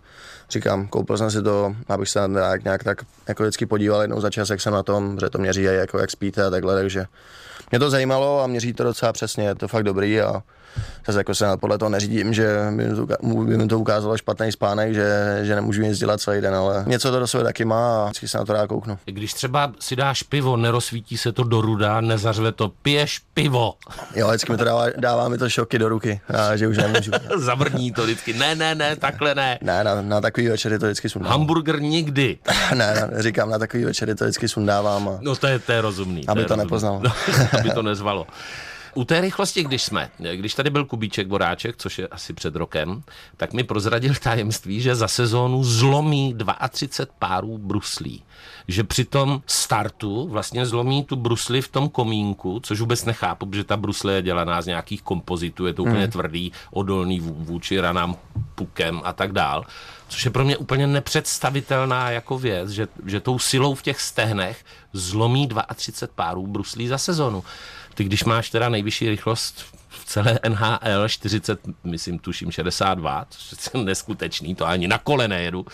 říkám, 0.51 0.87
koupil 0.87 1.19
jsem 1.19 1.31
si 1.31 1.43
to, 1.43 1.77
abych 1.89 2.09
se 2.09 2.21
nějak, 2.29 2.65
nějak 2.65 2.85
tak 2.85 3.03
jako 3.29 3.43
vždycky 3.43 3.67
podíval 3.67 4.01
jednou 4.01 4.21
za 4.21 4.31
čas, 4.31 4.51
jak 4.51 4.61
jsem 4.61 4.73
na 4.73 4.83
tom, 4.83 5.19
že 5.21 5.31
to 5.31 5.39
měří 5.39 5.63
jako 5.63 5.99
jak 5.99 6.11
spíte 6.11 6.45
a 6.45 6.51
takhle, 6.51 6.75
takže 6.75 7.07
mě 7.71 7.79
to 7.79 7.91
zajímalo 7.91 8.43
a 8.43 8.47
měří 8.47 8.73
to 8.73 8.85
docela 8.85 9.13
přesně, 9.13 9.45
je 9.45 9.55
to 9.55 9.69
fakt 9.69 9.85
dobrý 9.85 10.21
a 10.21 10.43
zase 11.07 11.19
jako 11.19 11.35
se 11.35 11.47
podle 11.61 11.79
toho 11.79 11.89
neřídím, 11.89 12.35
že 12.35 12.49
by 13.47 13.57
mi 13.57 13.67
to, 13.69 13.79
ukázalo 13.79 14.17
špatný 14.17 14.53
spánek, 14.53 14.95
že, 14.95 15.41
že 15.43 15.55
nemůžu 15.55 15.83
nic 15.83 15.99
dělat 15.99 16.21
celý 16.21 16.41
den, 16.41 16.55
ale 16.55 16.85
něco 16.87 17.11
to 17.11 17.21
do 17.21 17.27
sebe 17.27 17.45
taky 17.45 17.65
má 17.65 18.03
a 18.03 18.05
vždycky 18.05 18.29
se 18.29 18.39
na 18.39 18.45
to 18.45 18.53
rád 18.53 18.67
kouknu. 18.67 18.99
Když 19.05 19.35
třeba 19.35 19.73
si 19.81 19.97
dáš 19.97 20.23
pivo, 20.23 20.57
nerozsvítí 20.57 21.19
se 21.19 21.33
to 21.33 21.45
do 21.45 21.63
ruda, 21.79 22.01
nezařve 22.01 22.53
to, 22.53 22.69
piješ 22.69 23.21
pivo. 23.35 23.75
Jo, 24.15 24.29
vždycky 24.29 24.53
mi 24.53 24.59
to 24.59 24.65
dává, 24.65 24.87
dává 24.97 25.29
mi 25.29 25.39
to 25.39 25.49
šoky 25.49 25.79
do 25.79 25.89
ruky, 25.89 26.21
a 26.35 26.57
že 26.57 26.69
už 26.69 26.77
nemůžu. 26.77 27.11
Zavrní 27.37 27.93
to 27.93 28.03
vždycky. 28.03 28.33
Ne, 28.33 28.55
ne, 28.55 28.75
ne, 28.75 28.97
takhle 28.97 29.35
ne. 29.35 29.59
Ne, 29.63 29.85
na, 29.85 30.03
na 30.03 30.21
takový 30.21 30.49
večery 30.49 30.79
to 30.79 30.87
vždycky 30.87 31.09
sundávám. 31.09 31.39
Hamburger 31.39 31.81
nikdy. 31.81 32.39
ne, 32.75 33.09
ne, 33.11 33.23
říkám, 33.23 33.51
na 33.51 33.59
takový 33.59 33.85
večery 33.85 34.15
to 34.15 34.25
vždycky 34.25 34.49
sundávám 34.49 35.09
a 35.09 35.19
No 35.21 35.37
to 35.37 35.47
je, 35.47 35.59
to 35.59 35.73
je 35.73 35.81
rozumný. 35.81 36.29
Aby 36.29 36.41
je 36.41 36.45
to 36.47 36.55
rozumný. 36.55 36.65
nepoznal. 36.67 37.01
No, 37.05 37.13
aby 37.61 37.71
to 37.71 37.83
nezvalo. 37.83 38.27
U 38.99 39.05
té 39.05 39.21
rychlosti, 39.21 39.65
když 39.65 39.83
jsme, 39.83 40.11
když 40.35 40.55
tady 40.55 40.71
byl 40.71 40.85
Kubíček 40.85 41.27
Boráček, 41.27 41.77
což 41.77 41.99
je 41.99 42.09
asi 42.09 42.33
před 42.33 42.57
rokem, 42.57 43.03
tak 43.37 43.53
mi 43.53 43.65
prozradil 43.65 44.15
tajemství, 44.23 44.81
že 44.81 44.95
za 44.95 45.09
sezónu 45.09 45.65
zlomí 45.65 46.35
32 46.71 47.15
párů 47.19 47.59
bruslí. 47.59 48.23
Že 48.69 48.85
při 48.85 49.05
tom 49.05 49.43
startu 49.47 50.29
vlastně 50.29 50.67
zlomí 50.67 51.05
tu 51.05 51.17
brusli 51.17 51.63
v 51.63 51.69
tom 51.69 51.89
komínku, 51.89 52.61
což 52.61 52.81
vůbec 52.81 53.05
nechápu, 53.05 53.47
protože 53.47 53.65
ta 53.65 53.77
brusle 53.77 54.13
je 54.13 54.23
dělaná 54.23 54.63
z 54.63 54.67
nějakých 54.67 55.03
kompozitů, 55.03 55.67
je 55.67 55.73
to 55.75 55.83
úplně 55.83 56.03
Hmm. 56.03 56.11
tvrdý, 56.11 56.53
odolný 56.71 57.21
vů- 57.21 57.35
vůči 57.45 57.81
ranám 57.81 58.17
pukem 58.55 59.01
a 59.05 59.13
tak 59.13 59.33
dál. 59.33 59.65
Což 60.09 60.25
je 60.25 60.31
pro 60.31 60.45
mě 60.45 60.57
úplně 60.57 60.87
nepředstavitelná 60.87 62.11
jako 62.11 62.39
věc, 62.39 62.71
že, 62.71 62.89
že 63.07 63.21
tou 63.21 63.39
silou 63.39 63.75
v 63.75 63.83
těch 63.83 64.01
stehnech 64.01 64.65
zlomí 64.93 65.49
32 65.75 66.15
párů 66.15 66.47
bruslí 66.47 66.89
za 66.89 66.99
sezonu. 66.99 67.45
Ty, 67.99 68.05
když 68.05 68.25
máš 68.25 68.51
teda 68.51 68.69
nejvyšší 68.69 69.09
rychlost 69.09 69.78
celé 70.09 70.39
NHL 70.49 71.09
40, 71.09 71.61
myslím, 71.85 72.19
tuším 72.19 72.51
62, 72.51 73.27
což 73.31 73.71
je 73.75 73.81
neskutečný, 73.85 74.55
to 74.55 74.67
ani 74.67 74.89
na 74.89 74.99
kole 74.99 75.29
nejedu, 75.29 75.67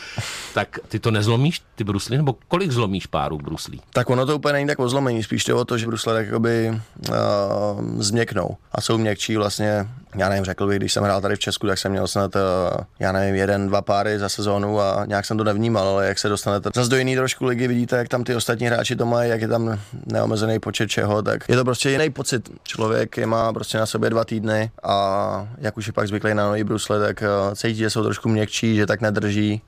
tak 0.55 0.79
ty 0.89 0.99
to 0.99 1.11
nezlomíš, 1.11 1.63
ty 1.75 1.85
brusly, 1.85 2.17
nebo 2.17 2.37
kolik 2.49 2.71
zlomíš 2.71 3.06
párů 3.06 3.39
bruslí? 3.39 3.81
Tak 3.93 4.11
ono 4.11 4.27
to 4.27 4.37
úplně 4.37 4.53
není 4.53 4.67
tak 4.67 4.79
o 4.79 4.89
zlomení, 4.89 5.23
spíš 5.23 5.44
to 5.44 5.56
o 5.56 5.65
to, 5.65 5.79
že 5.79 5.87
brusle 5.87 6.15
tak 6.15 6.27
jakoby 6.27 6.81
uh, 7.08 7.15
změknou 7.99 8.56
a 8.73 8.81
jsou 8.81 8.99
měkčí 8.99 9.37
vlastně, 9.37 9.89
já 10.17 10.29
nevím, 10.29 10.44
řekl 10.44 10.67
bych, 10.67 10.79
když 10.79 10.93
jsem 10.93 11.05
hrál 11.05 11.20
tady 11.20 11.37
v 11.37 11.39
Česku, 11.39 11.67
tak 11.67 11.79
jsem 11.79 11.93
měl 11.93 12.06
snad, 12.06 12.37
uh, 12.37 12.41
já 12.99 13.13
nevím, 13.13 13.35
jeden, 13.35 13.69
dva 13.69 13.82
páry 13.82 14.19
za 14.19 14.29
sezónu 14.29 14.81
a 14.81 15.05
nějak 15.06 15.25
jsem 15.25 15.39
to 15.39 15.44
nevnímal, 15.44 15.89
ale 15.89 16.06
jak 16.06 16.19
se 16.19 16.29
dostanete 16.29 16.70
zase 16.75 16.91
do 16.91 16.97
jiný 16.97 17.17
trošku 17.17 17.44
ligy, 17.44 17.69
vidíte, 17.69 17.97
jak 17.97 18.08
tam 18.08 18.25
ty 18.25 18.35
ostatní 18.35 18.67
hráči 18.67 18.97
to 18.97 19.06
mají, 19.06 19.31
jak 19.31 19.41
je 19.41 19.49
tam 19.49 19.79
neomezený 20.06 20.58
počet 20.58 20.91
čeho, 20.91 21.23
tak 21.23 21.49
je 21.49 21.56
to 21.56 21.65
prostě 21.65 21.91
jiný 21.91 22.11
pocit. 22.11 22.51
Člověk 22.63 23.17
je 23.17 23.27
má 23.27 23.53
prostě 23.53 23.79
na 23.79 23.87
sobě 23.87 24.11
dva 24.11 24.24
týdny 24.25 24.71
a 24.83 25.49
jak 25.59 25.77
už 25.77 25.87
je 25.87 25.93
pak 25.93 26.09
zvyklý 26.09 26.35
na 26.35 26.47
nový 26.47 26.65
brusle, 26.65 27.01
tak 27.01 27.23
uh, 27.23 27.55
cítí, 27.55 27.79
že 27.79 27.91
jsou 27.91 28.03
trošku 28.03 28.29
měkčí, 28.29 28.77
že 28.77 28.87
tak 28.87 29.01
nedrží, 29.01 29.63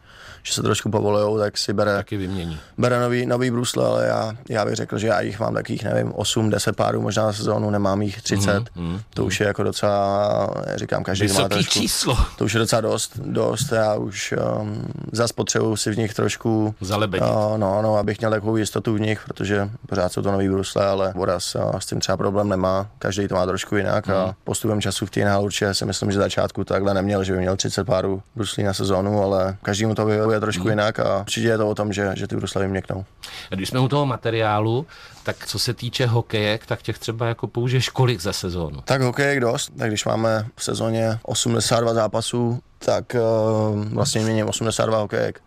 že 0.46 0.52
se 0.54 0.62
trošku 0.62 0.90
povolujou, 0.90 1.38
tak 1.38 1.58
si 1.58 1.72
bere 1.72 1.94
Taky 1.96 2.16
vymění. 2.16 2.58
bere 2.78 3.00
nový, 3.00 3.26
nový 3.26 3.50
brusle, 3.50 3.86
ale 3.86 4.06
já, 4.06 4.32
já 4.48 4.64
bych 4.64 4.74
řekl, 4.74 4.98
že 4.98 5.06
já 5.06 5.20
jich 5.20 5.40
mám 5.40 5.54
takových, 5.54 5.84
nevím, 5.84 6.12
8, 6.14 6.50
10 6.50 6.76
párů 6.76 7.00
možná 7.02 7.26
na 7.26 7.32
sezónu, 7.32 7.70
nemám 7.70 8.02
jich 8.02 8.22
30. 8.22 8.60
Mm, 8.74 9.00
to 9.14 9.24
už 9.24 9.40
je 9.40 9.46
jako 9.46 9.62
docela, 9.62 10.50
říkám, 10.74 11.04
každý 11.04 11.28
to 11.28 11.34
má 11.34 11.38
Vysoký 11.38 11.54
trošku, 11.54 11.80
číslo. 11.80 12.18
to 12.38 12.44
už 12.44 12.52
je 12.54 12.58
docela 12.58 12.80
dost, 12.80 13.12
dost, 13.24 13.72
já 13.72 13.94
už 13.94 14.34
um, 14.60 14.82
zas 15.12 15.32
potřebuji 15.32 15.76
si 15.76 15.90
v 15.90 15.98
nich 15.98 16.14
trošku, 16.14 16.74
Zalebedit. 16.80 17.28
uh, 17.28 17.58
no, 17.58 17.82
no, 17.82 17.96
abych 17.96 18.18
měl 18.20 18.30
takovou 18.30 18.56
jistotu 18.56 18.94
v 18.94 19.00
nich, 19.00 19.20
protože 19.26 19.70
pořád 19.86 20.12
jsou 20.12 20.22
to 20.22 20.32
nový 20.32 20.48
brusle, 20.48 20.86
ale 20.86 21.12
Boras 21.16 21.54
uh, 21.54 21.78
s 21.78 21.86
tím 21.86 22.00
třeba 22.00 22.16
problém 22.16 22.48
nemá, 22.48 22.86
každý 22.98 23.28
to 23.28 23.34
má 23.34 23.46
trošku 23.46 23.76
jinak 23.76 24.08
a 24.08 24.34
postupem 24.44 24.80
času 24.80 25.06
v 25.06 25.10
té 25.10 25.38
určitě 25.38 25.74
si 25.74 25.84
myslím, 25.84 26.10
že 26.12 26.18
začátku 26.18 26.64
takhle 26.64 26.94
neměl, 26.94 27.24
že 27.24 27.32
by 27.32 27.38
měl 27.38 27.56
30 27.56 27.84
párů 27.84 28.22
bruslí 28.36 28.62
na 28.64 28.72
sezónu, 28.72 29.22
ale 29.22 29.56
každému 29.62 29.94
to 29.94 30.06
vyhovuje 30.06 30.35
trošku 30.40 30.68
jinak 30.68 31.00
a 31.00 31.20
určitě 31.20 31.48
je 31.48 31.58
to 31.58 31.68
o 31.68 31.74
tom, 31.74 31.92
že, 31.92 32.12
že 32.16 32.26
ty 32.26 32.36
brusle 32.36 32.62
vyměknou. 32.62 33.04
A 33.50 33.54
Když 33.54 33.68
jsme 33.68 33.80
u 33.80 33.88
toho 33.88 34.06
materiálu, 34.06 34.86
tak 35.22 35.46
co 35.46 35.58
se 35.58 35.74
týče 35.74 36.06
hokejek, 36.06 36.66
tak 36.66 36.82
těch 36.82 36.98
třeba 36.98 37.26
jako 37.26 37.46
použiješ 37.46 37.88
kolik 37.88 38.20
za 38.20 38.32
sezónu? 38.32 38.80
Tak 38.84 39.02
hokej 39.02 39.34
je 39.34 39.40
dost, 39.40 39.72
tak 39.78 39.88
když 39.88 40.04
máme 40.04 40.46
v 40.56 40.64
sezóně 40.64 41.18
82 41.22 41.94
zápasů, 41.94 42.60
tak 42.78 43.14
uh, 43.14 43.84
vlastně 43.84 44.20
měním 44.20 44.48
82 44.48 44.98
hokejek. 44.98 45.40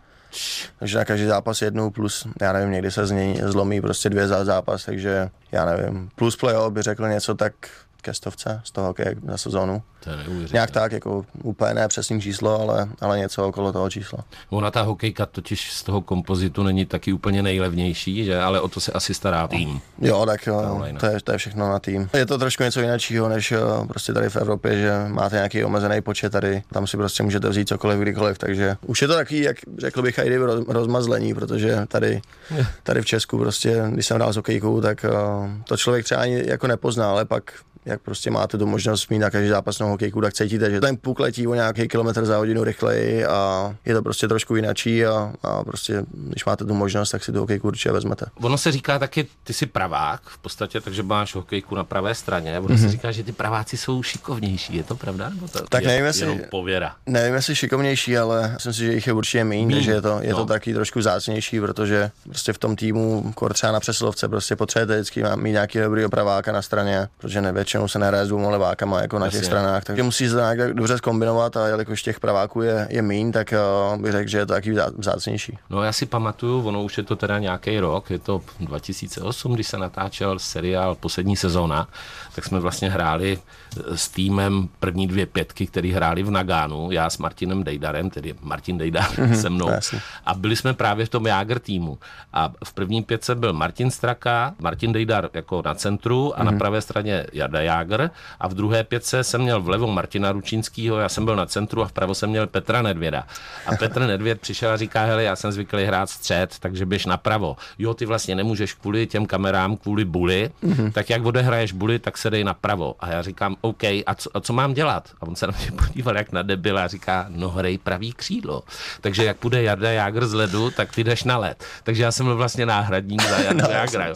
Takže 0.78 0.98
na 0.98 1.04
každý 1.04 1.26
zápas 1.26 1.62
jednu 1.62 1.90
plus, 1.90 2.26
já 2.40 2.52
nevím, 2.52 2.72
někdy 2.72 2.90
se 2.90 3.06
z 3.06 3.10
něj 3.10 3.40
zlomí 3.44 3.80
prostě 3.80 4.10
dvě 4.10 4.28
za 4.28 4.44
zápas, 4.44 4.84
takže 4.84 5.28
já 5.52 5.64
nevím, 5.64 6.10
plus 6.14 6.36
playoff 6.36 6.72
by 6.72 6.82
řekl 6.82 7.08
něco 7.08 7.34
tak 7.34 7.52
ke 8.00 8.14
stovce 8.14 8.60
z 8.64 8.70
toho 8.72 8.86
hokeje 8.86 9.14
za 9.28 9.38
sezónu. 9.38 9.82
To 10.04 10.10
je. 10.10 10.16
Nějak 10.52 10.70
tak, 10.70 10.92
jako 10.92 11.24
úplně 11.42 11.74
ne 11.74 11.88
přesný 11.88 12.20
číslo, 12.20 12.60
ale, 12.60 12.88
ale 13.00 13.18
něco 13.18 13.48
okolo 13.48 13.72
toho 13.72 13.90
čísla. 13.90 14.24
Ona 14.50 14.70
ta 14.70 14.82
hokejka 14.82 15.26
totiž 15.26 15.72
z 15.72 15.82
toho 15.82 16.00
kompozitu 16.00 16.62
není 16.62 16.86
taky 16.86 17.12
úplně 17.12 17.42
nejlevnější, 17.42 18.24
že? 18.24 18.40
ale 18.40 18.60
o 18.60 18.68
to 18.68 18.80
se 18.80 18.92
asi 18.92 19.14
stará 19.14 19.48
tým. 19.48 19.80
Jo, 19.98 20.26
tak 20.26 20.46
jo, 20.46 20.84
to 21.00 21.06
je, 21.06 21.20
to 21.24 21.32
je 21.32 21.38
všechno 21.38 21.70
na 21.70 21.78
tým. 21.78 22.10
Je 22.14 22.26
to 22.26 22.38
trošku 22.38 22.62
něco 22.62 22.80
jiného, 22.80 23.28
než 23.28 23.50
jo, 23.50 23.84
prostě 23.88 24.12
tady 24.12 24.30
v 24.30 24.36
Evropě, 24.36 24.80
že 24.80 24.92
máte 25.08 25.36
nějaký 25.36 25.64
omezený 25.64 26.00
počet 26.00 26.32
tady, 26.32 26.62
tam 26.72 26.86
si 26.86 26.96
prostě 26.96 27.22
můžete 27.22 27.48
vzít 27.48 27.68
cokoliv, 27.68 27.98
kdykoliv, 28.00 28.38
takže 28.38 28.76
už 28.86 29.02
je 29.02 29.08
to 29.08 29.14
takový, 29.14 29.40
jak 29.40 29.56
řekl 29.78 30.02
bych, 30.02 30.18
i 30.18 30.26
kdyby 30.26 30.44
roz- 30.44 30.64
rozmazlení, 30.68 31.34
protože 31.34 31.86
tady, 31.88 32.20
tady 32.82 33.02
v 33.02 33.06
Česku 33.06 33.38
prostě, 33.38 33.84
když 33.90 34.06
jsem 34.06 34.16
hrál 34.16 34.32
s 34.32 34.36
hokejkou, 34.36 34.80
tak 34.80 35.04
uh, 35.04 35.50
to 35.64 35.76
člověk 35.76 36.04
třeba 36.04 36.20
ani 36.20 36.42
jako 36.46 36.66
nepozná, 36.66 37.10
ale 37.10 37.24
pak 37.24 37.52
jak 37.90 38.00
prostě 38.00 38.30
máte 38.30 38.58
tu 38.58 38.66
možnost 38.66 39.08
mít 39.10 39.18
na 39.18 39.30
každý 39.30 39.48
zápasnou 39.48 39.88
hokejku, 39.90 40.20
tak 40.20 40.34
cítíte, 40.34 40.70
že 40.70 40.80
ten 40.80 40.96
puk 40.96 41.20
letí 41.20 41.46
o 41.46 41.54
nějaký 41.54 41.88
kilometr 41.88 42.24
za 42.24 42.36
hodinu 42.36 42.64
rychleji 42.64 43.24
a 43.26 43.74
je 43.84 43.94
to 43.94 44.02
prostě 44.02 44.28
trošku 44.28 44.56
jinačí 44.56 45.06
a, 45.06 45.32
a 45.42 45.64
prostě, 45.64 46.04
když 46.12 46.44
máte 46.44 46.64
tu 46.64 46.74
možnost, 46.74 47.10
tak 47.10 47.24
si 47.24 47.32
tu 47.32 47.38
hokejku 47.40 47.66
určitě 47.68 47.92
vezmete. 47.92 48.26
Ono 48.40 48.58
se 48.58 48.72
říká 48.72 48.98
taky, 48.98 49.26
ty 49.44 49.52
jsi 49.52 49.66
pravák 49.66 50.20
v 50.24 50.38
podstatě, 50.38 50.80
takže 50.80 51.02
máš 51.02 51.34
hokejku 51.34 51.74
na 51.74 51.84
pravé 51.84 52.14
straně. 52.14 52.58
Ono 52.58 52.68
Mhm. 52.68 52.78
se 52.78 52.88
říká, 52.88 53.12
že 53.12 53.22
ty 53.22 53.32
praváci 53.32 53.76
jsou 53.76 54.02
šikovnější. 54.02 54.76
Je 54.76 54.82
to 54.82 54.96
pravda? 54.96 55.28
Nebo 55.28 55.48
to 55.48 55.60
Tak 55.68 55.82
je 55.82 55.88
nevím, 55.88 56.04
jestli- 56.04 56.40
pověra. 56.50 56.94
Nevím, 57.06 57.34
jestli 57.34 57.56
šikovnější, 57.56 58.18
ale 58.18 58.50
myslím 58.52 58.72
si, 58.72 58.78
že 58.78 58.92
jich 58.92 59.06
je 59.06 59.12
určitě 59.12 59.44
méně, 59.44 59.66
Míň, 59.66 59.76
takže 59.76 59.90
je 59.90 60.02
to, 60.02 60.18
je 60.22 60.32
no. 60.32 60.36
to 60.38 60.46
taky 60.46 60.74
trošku 60.74 61.02
zácnější, 61.02 61.60
protože 61.60 62.10
prostě 62.24 62.52
v 62.52 62.58
tom 62.58 62.76
týmu, 62.76 63.32
kor 63.34 63.52
třeba 63.54 63.72
na 63.72 63.80
přesilovce, 63.80 64.28
prostě 64.28 64.56
potřebujete 64.56 64.94
vždycky 64.94 65.22
mít 65.36 65.52
nějaký 65.52 65.78
dobrý 65.78 66.04
opraváka 66.04 66.52
na 66.52 66.62
straně, 66.62 67.08
protože 67.18 67.40
ne, 67.40 67.52
většinou 67.80 67.88
se 67.88 67.98
nehraje 67.98 68.24
s 68.26 68.28
dvěma 68.28 68.48
levákama 68.50 69.00
jako 69.02 69.18
na 69.18 69.26
těch 69.26 69.34
Jasně. 69.34 69.46
stranách, 69.46 69.84
takže 69.84 70.02
musí 70.02 70.28
se 70.28 70.34
to 70.34 70.40
nějak 70.40 70.58
tak 70.58 70.74
dobře 70.74 70.98
zkombinovat 70.98 71.56
a 71.56 71.66
jelikož 71.68 72.02
těch 72.02 72.20
praváků 72.20 72.62
je, 72.62 72.86
je 72.90 73.02
méně, 73.02 73.32
tak 73.32 73.54
uh, 73.92 74.00
bych 74.02 74.12
řekl, 74.12 74.30
že 74.30 74.38
je 74.38 74.46
to 74.46 74.52
taky 74.52 74.74
zá- 74.74 74.92
zácnější. 74.98 75.58
No 75.70 75.82
já 75.82 75.92
si 75.92 76.06
pamatuju, 76.06 76.68
ono 76.68 76.82
už 76.82 76.98
je 76.98 77.04
to 77.04 77.16
teda 77.16 77.38
nějaký 77.38 77.80
rok, 77.80 78.10
je 78.10 78.18
to 78.18 78.40
2008, 78.60 79.54
když 79.54 79.66
se 79.66 79.78
natáčel 79.78 80.38
seriál 80.38 80.94
Poslední 80.94 81.36
sezóna, 81.36 81.88
tak 82.34 82.44
jsme 82.44 82.60
vlastně 82.60 82.90
hráli 82.90 83.38
eh, 83.38 83.96
s 83.96 84.08
týmem 84.08 84.68
první 84.80 85.06
dvě 85.06 85.26
pětky, 85.26 85.66
který 85.66 85.92
hráli 85.92 86.22
v 86.22 86.30
Nagánu, 86.30 86.90
já 86.90 87.10
s 87.10 87.18
Martinem 87.18 87.64
Dejdarem, 87.64 88.10
tedy 88.10 88.34
Martin 88.42 88.78
Dejdar 88.78 89.06
se 89.40 89.50
mnou. 89.50 89.68
jasně. 89.70 90.00
A 90.26 90.34
byli 90.34 90.56
jsme 90.56 90.74
právě 90.74 91.06
v 91.06 91.08
tom 91.08 91.26
Jágr 91.26 91.58
týmu. 91.58 91.98
A 92.32 92.52
v 92.64 92.72
první 92.72 93.02
pětce 93.02 93.34
byl 93.34 93.52
Martin 93.52 93.90
Straka, 93.90 94.54
Martin 94.58 94.92
Dejdar 94.92 95.28
jako 95.34 95.62
na 95.64 95.74
centru 95.74 96.38
a 96.38 96.44
na 96.44 96.52
pravé 96.52 96.80
straně 96.80 97.26
Jarda 97.32 97.60
Jágr. 97.70 98.10
A 98.40 98.48
v 98.48 98.54
druhé 98.54 98.84
pětce 98.84 99.24
jsem 99.24 99.40
měl 99.40 99.62
vlevo 99.62 99.86
Martina 99.86 100.32
Ručínského, 100.32 100.98
já 100.98 101.08
jsem 101.08 101.24
byl 101.24 101.36
na 101.36 101.46
centru 101.46 101.82
a 101.82 101.88
vpravo 101.88 102.14
jsem 102.14 102.30
měl 102.30 102.46
Petra 102.46 102.82
Nedvěda. 102.82 103.26
A 103.66 103.76
Petr 103.76 104.00
Nedvěd 104.00 104.40
přišel 104.40 104.70
a 104.70 104.76
říká, 104.76 105.04
hele, 105.04 105.22
já 105.22 105.36
jsem 105.36 105.52
zvyklý 105.52 105.84
hrát 105.84 106.10
střed, 106.10 106.58
takže 106.60 106.86
běž 106.86 107.06
napravo. 107.06 107.56
Jo, 107.78 107.94
ty 107.94 108.06
vlastně 108.06 108.34
nemůžeš 108.34 108.74
kvůli 108.74 109.06
těm 109.06 109.26
kamerám, 109.26 109.76
kvůli 109.76 110.04
buli, 110.04 110.50
mm-hmm. 110.64 110.92
tak 110.92 111.10
jak 111.10 111.24
odehraješ 111.24 111.72
buli, 111.72 111.98
tak 111.98 112.18
se 112.18 112.30
dej 112.30 112.44
napravo. 112.44 112.94
A 113.00 113.08
já 113.08 113.22
říkám, 113.22 113.56
OK, 113.60 113.84
a 113.84 114.14
co, 114.16 114.30
a 114.34 114.40
co 114.40 114.52
mám 114.52 114.74
dělat? 114.74 115.10
A 115.20 115.26
on 115.26 115.36
se 115.36 115.46
na 115.46 115.52
mě 115.58 115.72
podíval 115.72 116.16
jak 116.16 116.32
na 116.32 116.42
debila 116.42 116.84
a 116.84 116.86
říká, 116.86 117.26
no 117.28 117.50
hrej 117.50 117.78
pravý 117.78 118.12
křídlo. 118.12 118.62
Takže 119.00 119.24
jak 119.24 119.36
půjde 119.36 119.62
Jarda 119.62 119.90
Jágr 119.90 120.26
z 120.26 120.34
ledu, 120.34 120.70
tak 120.70 120.94
ty 120.94 121.04
jdeš 121.04 121.24
na 121.24 121.38
led. 121.38 121.64
Takže 121.82 122.02
já 122.02 122.12
jsem 122.12 122.26
byl 122.26 122.36
vlastně 122.36 122.66
náhradník 122.66 123.22
za 123.22 123.38
Jarda 123.38 123.68
Jágra, 123.70 124.06
jo. 124.06 124.14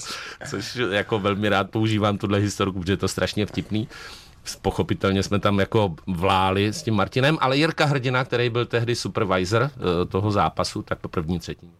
což 0.48 0.76
jako 0.90 1.18
velmi 1.18 1.48
rád 1.48 1.70
používám 1.70 2.18
tuhle 2.18 2.38
historku, 2.38 2.80
protože 2.80 2.92
je 2.92 2.96
to 2.96 3.08
strašně 3.08 3.43
vtipný. 3.46 3.88
Pochopitelně 4.62 5.22
jsme 5.22 5.38
tam 5.38 5.60
jako 5.60 5.94
vláli 6.06 6.66
s 6.68 6.82
tím 6.82 6.94
Martinem, 6.94 7.38
ale 7.40 7.56
Jirka 7.56 7.84
Hrdina, 7.84 8.24
který 8.24 8.50
byl 8.50 8.66
tehdy 8.66 8.94
supervisor 8.94 9.62
eh, 9.62 10.06
toho 10.06 10.30
zápasu, 10.30 10.82
tak 10.82 10.98
po 10.98 11.08
první 11.08 11.38
třetí. 11.38 11.70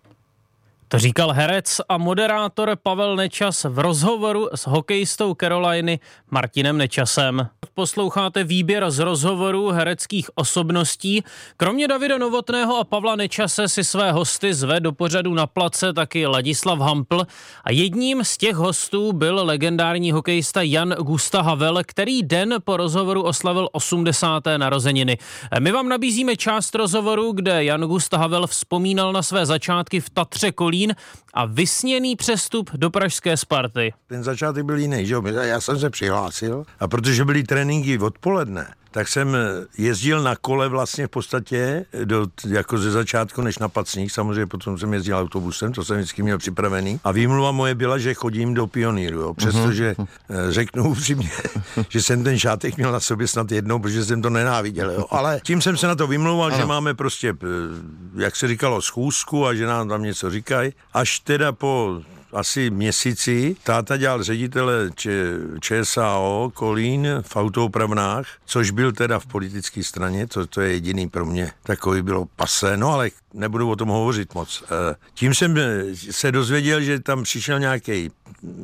To 0.94 0.98
říkal 0.98 1.32
herec 1.32 1.80
a 1.88 1.98
moderátor 1.98 2.76
Pavel 2.82 3.16
Nečas 3.16 3.64
v 3.64 3.78
rozhovoru 3.78 4.48
s 4.54 4.66
hokejistou 4.66 5.34
Caroliny 5.34 6.00
Martinem 6.30 6.78
Nečasem. 6.78 7.48
Posloucháte 7.74 8.44
výběr 8.44 8.90
z 8.90 8.98
rozhovorů 8.98 9.70
hereckých 9.70 10.30
osobností. 10.34 11.24
Kromě 11.56 11.88
Davida 11.88 12.18
Novotného 12.18 12.76
a 12.76 12.84
Pavla 12.84 13.16
Nečase 13.16 13.68
si 13.68 13.84
své 13.84 14.12
hosty 14.12 14.54
zve 14.54 14.80
do 14.80 14.92
pořadu 14.92 15.34
na 15.34 15.46
place 15.46 15.92
taky 15.92 16.26
Ladislav 16.26 16.78
Hampl 16.78 17.22
a 17.64 17.72
jedním 17.72 18.24
z 18.24 18.36
těch 18.36 18.54
hostů 18.54 19.12
byl 19.12 19.40
legendární 19.44 20.12
hokejista 20.12 20.62
Jan 20.62 20.94
Gusta 20.98 21.42
Havel, 21.42 21.78
který 21.86 22.22
den 22.22 22.54
po 22.64 22.76
rozhovoru 22.76 23.22
oslavil 23.22 23.68
80. 23.72 24.42
narozeniny. 24.56 25.18
My 25.58 25.72
vám 25.72 25.88
nabízíme 25.88 26.36
část 26.36 26.74
rozhovoru, 26.74 27.32
kde 27.32 27.64
Jan 27.64 27.80
Gusta 27.80 28.18
Havel 28.18 28.46
vzpomínal 28.46 29.12
na 29.12 29.22
své 29.22 29.46
začátky 29.46 30.00
v 30.00 30.10
Tatře 30.10 30.52
Kolín 30.84 30.96
a 31.34 31.44
vysněný 31.44 32.16
přestup 32.16 32.70
do 32.74 32.90
pražské 32.90 33.36
Sparty. 33.36 33.92
Ten 34.06 34.24
začátek 34.24 34.64
byl 34.64 34.78
jiný, 34.78 35.06
že 35.06 35.14
jo? 35.14 35.22
Já 35.26 35.60
jsem 35.60 35.78
se 35.78 35.90
přihlásil 35.90 36.64
a 36.80 36.88
protože 36.88 37.24
byly 37.24 37.42
tréninky 37.42 37.98
odpoledne, 37.98 38.66
tak 38.94 39.08
jsem 39.08 39.36
jezdil 39.78 40.22
na 40.22 40.36
kole 40.36 40.68
vlastně 40.68 41.06
v 41.06 41.10
podstatě 41.10 41.84
do, 42.04 42.26
jako 42.48 42.78
ze 42.78 42.90
začátku 42.90 43.42
než 43.42 43.58
na 43.58 43.68
Pacník, 43.68 44.10
samozřejmě 44.10 44.46
potom 44.46 44.78
jsem 44.78 44.94
jezdil 44.94 45.18
autobusem, 45.18 45.72
to 45.72 45.84
jsem 45.84 45.96
vždycky 45.96 46.22
měl 46.22 46.38
připravený. 46.38 47.00
A 47.04 47.12
výmluva 47.12 47.52
moje 47.52 47.74
byla, 47.74 47.98
že 47.98 48.14
chodím 48.14 48.54
do 48.54 48.66
pioníru, 48.66 49.20
jo? 49.20 49.34
přestože 49.34 49.92
uh-huh. 49.92 50.50
řeknu 50.50 50.90
upřímně, 50.90 51.30
že 51.88 52.02
jsem 52.02 52.24
ten 52.24 52.38
šátek 52.38 52.76
měl 52.76 52.92
na 52.92 53.00
sobě 53.00 53.28
snad 53.28 53.52
jednou, 53.52 53.78
protože 53.78 54.04
jsem 54.04 54.22
to 54.22 54.30
nenáviděl. 54.30 54.90
Jo? 54.90 55.06
Ale 55.10 55.40
tím 55.42 55.62
jsem 55.62 55.76
se 55.76 55.86
na 55.86 55.94
to 55.94 56.06
vymlouval, 56.06 56.48
ano. 56.48 56.56
že 56.56 56.64
máme 56.64 56.94
prostě, 56.94 57.28
eh, 57.42 58.22
jak 58.22 58.36
se 58.36 58.48
říkalo, 58.48 58.82
schůzku 58.82 59.46
a 59.46 59.54
že 59.54 59.66
nám 59.66 59.88
tam 59.88 60.02
něco 60.02 60.30
říkají. 60.30 60.72
Až 60.92 61.20
teda 61.24 61.52
po 61.52 62.00
asi 62.32 62.70
měsíci 62.70 63.56
táta 63.62 63.96
dělal 63.96 64.22
ředitele 64.22 64.90
Č- 64.94 65.38
ČSAO 65.60 66.50
Kolín 66.54 67.08
v 67.22 67.36
autopravnách, 67.36 68.26
což 68.46 68.70
byl 68.70 68.92
teda 68.92 69.18
v 69.18 69.26
politické 69.26 69.82
straně, 69.84 70.26
to, 70.26 70.46
to 70.46 70.60
je 70.60 70.72
jediný 70.72 71.08
pro 71.08 71.26
mě. 71.26 71.52
Takový 71.62 72.02
bylo 72.02 72.26
pasé, 72.36 72.76
no 72.76 72.88
ale 72.92 73.10
nebudu 73.34 73.70
o 73.70 73.76
tom 73.76 73.88
hovořit 73.88 74.34
moc. 74.34 74.64
Eh, 74.66 74.94
Tím 75.14 75.34
jsem 75.34 75.56
eh, 75.58 75.82
se 76.10 76.32
dozvěděl, 76.32 76.80
že 76.80 77.00
tam 77.00 77.22
přišel 77.22 77.58
nějaký 77.60 78.10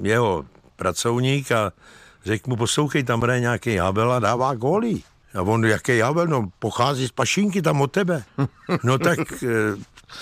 jeho 0.02 0.44
pracovník 0.76 1.52
a 1.52 1.72
řekl 2.24 2.50
mu, 2.50 2.56
poslouchej, 2.56 3.02
tam 3.04 3.20
hraje 3.20 3.40
nějaký 3.40 3.76
Habel 3.76 4.12
a 4.12 4.18
dává 4.18 4.54
góly. 4.54 5.02
A 5.34 5.42
on, 5.42 5.64
jaký 5.64 6.00
Habel, 6.00 6.26
no 6.26 6.48
pochází 6.58 7.08
z 7.08 7.12
Pašinky 7.12 7.62
tam 7.62 7.80
od 7.80 7.92
tebe. 7.92 8.22
No 8.84 8.98
tak 8.98 9.18
eh, 9.42 9.46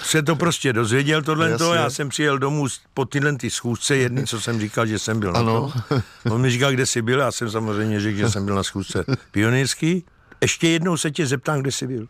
se 0.02 0.22
to 0.22 0.36
prostě 0.36 0.72
dozvěděl 0.72 1.22
tohle 1.22 1.58
to, 1.58 1.74
já 1.74 1.90
jsem 1.90 2.08
přijel 2.08 2.38
domů 2.38 2.66
po 2.94 3.04
tyhle 3.04 3.36
ty 3.36 3.50
schůzce, 3.50 3.96
jedný, 3.96 4.26
co 4.26 4.40
jsem 4.40 4.60
říkal, 4.60 4.86
že 4.86 4.98
jsem 4.98 5.20
byl 5.20 5.36
ano. 5.36 5.72
na 5.76 5.82
tom. 5.88 6.02
On 6.34 6.40
mi 6.40 6.50
říkal, 6.50 6.72
kde 6.72 6.86
jsi 6.86 7.02
byl, 7.02 7.20
já 7.20 7.32
jsem 7.32 7.50
samozřejmě 7.50 8.00
řekl, 8.00 8.18
že 8.18 8.30
jsem 8.30 8.44
byl 8.44 8.54
na 8.54 8.62
schůzce 8.62 9.04
pionýrský. 9.30 10.04
Ještě 10.40 10.68
jednou 10.68 10.96
se 10.96 11.10
tě 11.10 11.26
zeptám, 11.26 11.60
kde 11.60 11.72
jsi 11.72 11.86
byl. 11.86 12.06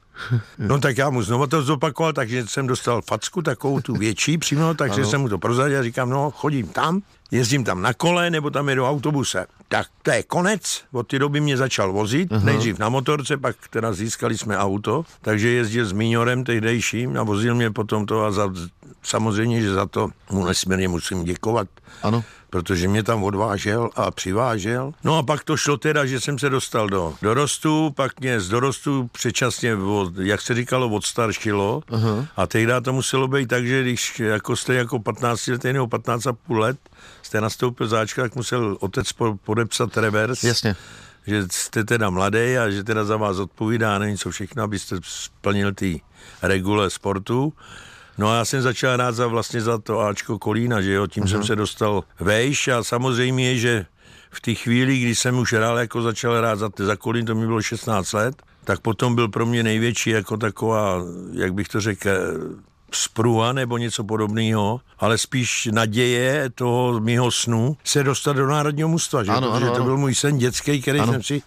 No 0.58 0.78
tak 0.78 0.98
já 0.98 1.10
mu 1.10 1.22
znovu 1.22 1.46
to 1.46 1.62
zopakoval, 1.62 2.12
takže 2.12 2.46
jsem 2.46 2.66
dostal 2.66 3.02
facku, 3.02 3.42
takovou 3.42 3.80
tu 3.80 3.94
větší 3.96 4.38
přímo, 4.38 4.74
takže 4.74 5.00
ano. 5.00 5.10
jsem 5.10 5.20
mu 5.20 5.28
to 5.28 5.38
prozradil 5.38 5.78
a 5.78 5.82
říkám, 5.82 6.10
no 6.10 6.30
chodím 6.30 6.68
tam, 6.68 7.02
jezdím 7.30 7.64
tam 7.64 7.82
na 7.82 7.92
kole 7.92 8.30
nebo 8.30 8.50
tam 8.50 8.68
jedu 8.68 8.86
autobuse. 8.86 9.46
Tak 9.68 9.86
to 10.02 10.10
je 10.10 10.22
konec, 10.22 10.82
od 10.92 11.06
té 11.06 11.18
doby 11.18 11.40
mě 11.40 11.56
začal 11.56 11.92
vozit, 11.92 12.30
uh-huh. 12.30 12.44
nejdřív 12.44 12.78
na 12.78 12.88
motorce, 12.88 13.36
pak 13.36 13.56
teda 13.70 13.92
získali 13.92 14.38
jsme 14.38 14.58
auto, 14.58 15.04
takže 15.20 15.48
jezdil 15.48 15.86
s 15.86 15.92
Míňorem 15.92 16.44
tehdejším 16.44 17.18
a 17.18 17.22
vozil 17.22 17.54
mě 17.54 17.70
potom 17.70 18.06
to 18.06 18.24
a 18.24 18.30
za, 18.30 18.52
samozřejmě, 19.02 19.62
že 19.62 19.72
za 19.72 19.86
to 19.86 20.08
mu 20.30 20.44
nesmírně 20.44 20.88
musím 20.88 21.24
děkovat. 21.24 21.68
Ano. 22.02 22.24
Protože 22.50 22.88
mě 22.88 23.02
tam 23.02 23.24
odvážel 23.24 23.90
a 23.96 24.10
přivážel. 24.10 24.92
No 25.04 25.18
a 25.18 25.22
pak 25.22 25.44
to 25.44 25.56
šlo 25.56 25.76
teda, 25.76 26.06
že 26.06 26.20
jsem 26.20 26.38
se 26.38 26.50
dostal 26.50 26.88
do 26.88 27.14
dorostu, 27.22 27.92
pak 27.96 28.20
mě 28.20 28.40
z 28.40 28.48
dorostu 28.48 29.10
předčasně, 29.12 29.76
od, 29.76 30.18
jak 30.18 30.40
se 30.40 30.54
říkalo, 30.54 30.88
odstaršilo. 30.88 31.82
Uh-huh. 31.90 32.26
A 32.36 32.46
tehdy 32.46 32.72
to 32.82 32.92
muselo 32.92 33.28
být 33.28 33.48
tak, 33.48 33.66
že 33.66 33.82
když 33.82 34.20
jako 34.20 34.56
jste 34.56 34.74
jako 34.74 34.98
15 34.98 35.46
letý 35.46 35.72
nebo 35.72 35.86
15 35.86 36.26
a 36.26 36.32
půl 36.32 36.58
let, 36.58 36.78
jste 37.22 37.40
nastoupil 37.40 37.88
záčka, 37.88 38.22
tak 38.22 38.36
musel 38.36 38.76
otec 38.80 39.12
po, 39.12 39.36
podepsat 39.44 39.96
revers. 39.96 40.44
Jasně. 40.44 40.76
Že 41.26 41.46
jste 41.50 41.84
teda 41.84 42.10
mladý 42.10 42.58
a 42.58 42.70
že 42.70 42.84
teda 42.84 43.04
za 43.04 43.16
vás 43.16 43.38
odpovídá, 43.38 43.98
není 43.98 44.18
co 44.18 44.30
všechno, 44.30 44.62
abyste 44.62 44.96
splnil 45.02 45.74
ty 45.74 46.00
regule 46.42 46.90
sportu. 46.90 47.52
No 48.18 48.30
a 48.30 48.36
já 48.36 48.44
jsem 48.44 48.62
začal 48.62 48.94
hrát 48.94 49.14
za, 49.14 49.26
vlastně 49.26 49.60
za 49.60 49.78
to 49.78 50.00
Ačko 50.00 50.38
Kolína, 50.38 50.80
že 50.80 50.92
jo, 50.92 51.06
tím 51.06 51.24
uh-huh. 51.24 51.30
jsem 51.30 51.44
se 51.44 51.56
dostal 51.56 52.04
vejš 52.20 52.68
a 52.68 52.84
samozřejmě, 52.84 53.56
že 53.56 53.86
v 54.30 54.40
té 54.40 54.54
chvíli, 54.54 54.98
kdy 54.98 55.14
jsem 55.14 55.38
už 55.38 55.52
hrál, 55.52 55.78
jako 55.78 56.02
začal 56.02 56.38
hrát 56.38 56.58
za, 56.58 56.70
za 56.78 56.96
Kolín, 56.96 57.26
to 57.26 57.34
mi 57.34 57.46
bylo 57.46 57.62
16 57.62 58.12
let, 58.12 58.42
tak 58.64 58.80
potom 58.80 59.14
byl 59.14 59.28
pro 59.28 59.46
mě 59.46 59.62
největší 59.62 60.10
jako 60.10 60.36
taková, 60.36 61.02
jak 61.32 61.54
bych 61.54 61.68
to 61.68 61.80
řekl, 61.80 62.10
sprua 62.92 63.52
nebo 63.52 63.78
něco 63.78 64.04
podobného, 64.04 64.80
ale 64.98 65.18
spíš 65.18 65.68
naděje 65.72 66.50
toho 66.54 67.00
mého 67.00 67.30
snu 67.30 67.76
se 67.84 68.02
dostat 68.02 68.32
do 68.32 68.46
národního 68.46 68.88
mužstva, 68.88 69.24
že? 69.24 69.30
Ano, 69.30 69.50
Protože 69.52 69.66
ano, 69.66 69.76
to 69.76 69.84
byl 69.84 69.96
můj 69.96 70.14
sen 70.14 70.38
dětský, 70.38 70.82
který 70.82 71.00
Ano. 71.00 71.12
jsem 71.12 71.22
si 71.22 71.42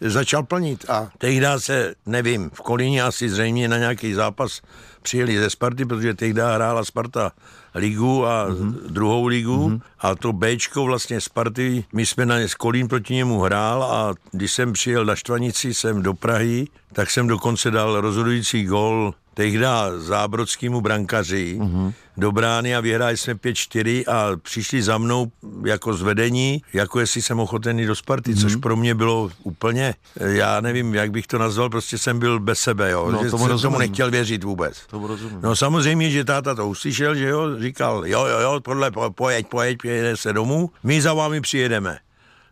začal 0.00 0.42
plnit. 0.42 0.84
A 0.90 1.08
tehdy 1.18 1.46
se, 1.58 1.94
nevím, 2.06 2.50
v 2.54 2.60
Kolíně 2.60 3.02
asi 3.02 3.28
zřejmě 3.28 3.68
na 3.68 3.78
nějaký 3.78 4.14
zápas 4.14 4.60
přijeli 5.02 5.38
ze 5.38 5.50
Sparty, 5.50 5.84
protože 5.84 6.14
tehdy 6.14 6.40
hrála 6.40 6.84
Sparta 6.84 7.32
ligu 7.74 8.26
a 8.26 8.46
Mhm. 8.48 8.54
mm-hmm. 8.72 8.90
druhou 8.90 9.26
ligu 9.26 9.68
mm-hmm. 9.68 9.80
a 10.00 10.14
to 10.14 10.32
Bčko 10.32 10.84
vlastně 10.84 11.20
Sparty, 11.20 11.84
my 11.92 12.06
jsme 12.06 12.26
na 12.26 12.36
z 12.48 12.54
Kolín 12.54 12.88
proti 12.88 13.14
němu 13.14 13.40
hrál 13.40 13.82
a 13.84 14.14
když 14.32 14.52
jsem 14.52 14.72
přijel 14.72 15.04
na 15.04 15.16
Štvanici 15.16 15.74
sem 15.74 16.02
do 16.02 16.14
Prahy, 16.14 16.68
tak 16.92 17.10
jsem 17.10 17.26
dokonce 17.26 17.70
dal 17.70 18.00
rozhodující 18.00 18.64
gol 18.64 19.14
tehdy 19.36 19.64
zábrodskýmu 19.98 20.80
brankaři 20.80 21.56
mm-hmm. 21.60 21.92
do 22.16 22.32
brány 22.32 22.76
a 22.76 22.80
vyhráli 22.80 23.16
jsme 23.16 23.34
5-4 23.34 24.04
a 24.08 24.36
přišli 24.36 24.82
za 24.82 24.98
mnou 24.98 25.32
jako 25.66 25.94
zvedení, 25.94 26.62
jako 26.72 27.00
jestli 27.00 27.22
jsem 27.22 27.40
ochotený 27.40 27.86
do 27.86 27.94
Sparty, 27.94 28.32
mm-hmm. 28.32 28.40
což 28.40 28.56
pro 28.56 28.76
mě 28.76 28.94
bylo 28.94 29.30
úplně, 29.42 29.94
já 30.20 30.60
nevím, 30.60 30.94
jak 30.94 31.10
bych 31.10 31.26
to 31.26 31.38
nazval, 31.38 31.70
prostě 31.70 31.98
jsem 31.98 32.18
byl 32.18 32.40
bez 32.40 32.58
sebe, 32.58 32.90
jo, 32.90 33.10
No, 33.10 33.24
že 33.24 33.30
tomu 33.30 33.42
jsem 33.44 33.50
rozumím. 33.52 33.72
tomu 33.72 33.78
nechtěl 33.78 34.10
věřit 34.10 34.44
vůbec. 34.44 34.86
Tomu 34.86 35.06
rozumím. 35.06 35.38
No 35.42 35.56
samozřejmě, 35.56 36.10
že 36.10 36.24
táta 36.24 36.54
to 36.54 36.68
uslyšel, 36.68 37.14
že 37.14 37.28
jo, 37.28 37.60
říkal, 37.60 38.06
jo, 38.06 38.24
jo, 38.26 38.38
jo, 38.40 38.60
podle, 38.60 38.90
po- 38.90 39.10
pojeď, 39.10 39.46
pojeď, 39.46 39.78
pojede 39.82 40.16
se 40.16 40.32
domů, 40.32 40.70
my 40.82 41.02
za 41.02 41.14
vámi 41.14 41.40
přijedeme. 41.40 41.98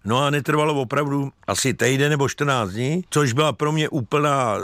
No 0.05 0.25
a 0.25 0.31
netrvalo 0.31 0.75
opravdu 0.75 1.33
asi 1.47 1.75
týden 1.75 2.11
nebo 2.11 2.29
14 2.29 2.71
dní, 2.71 3.05
což 3.11 3.33
byla 3.33 3.53
pro 3.53 3.73
mě 3.73 3.89
úplná, 3.89 4.57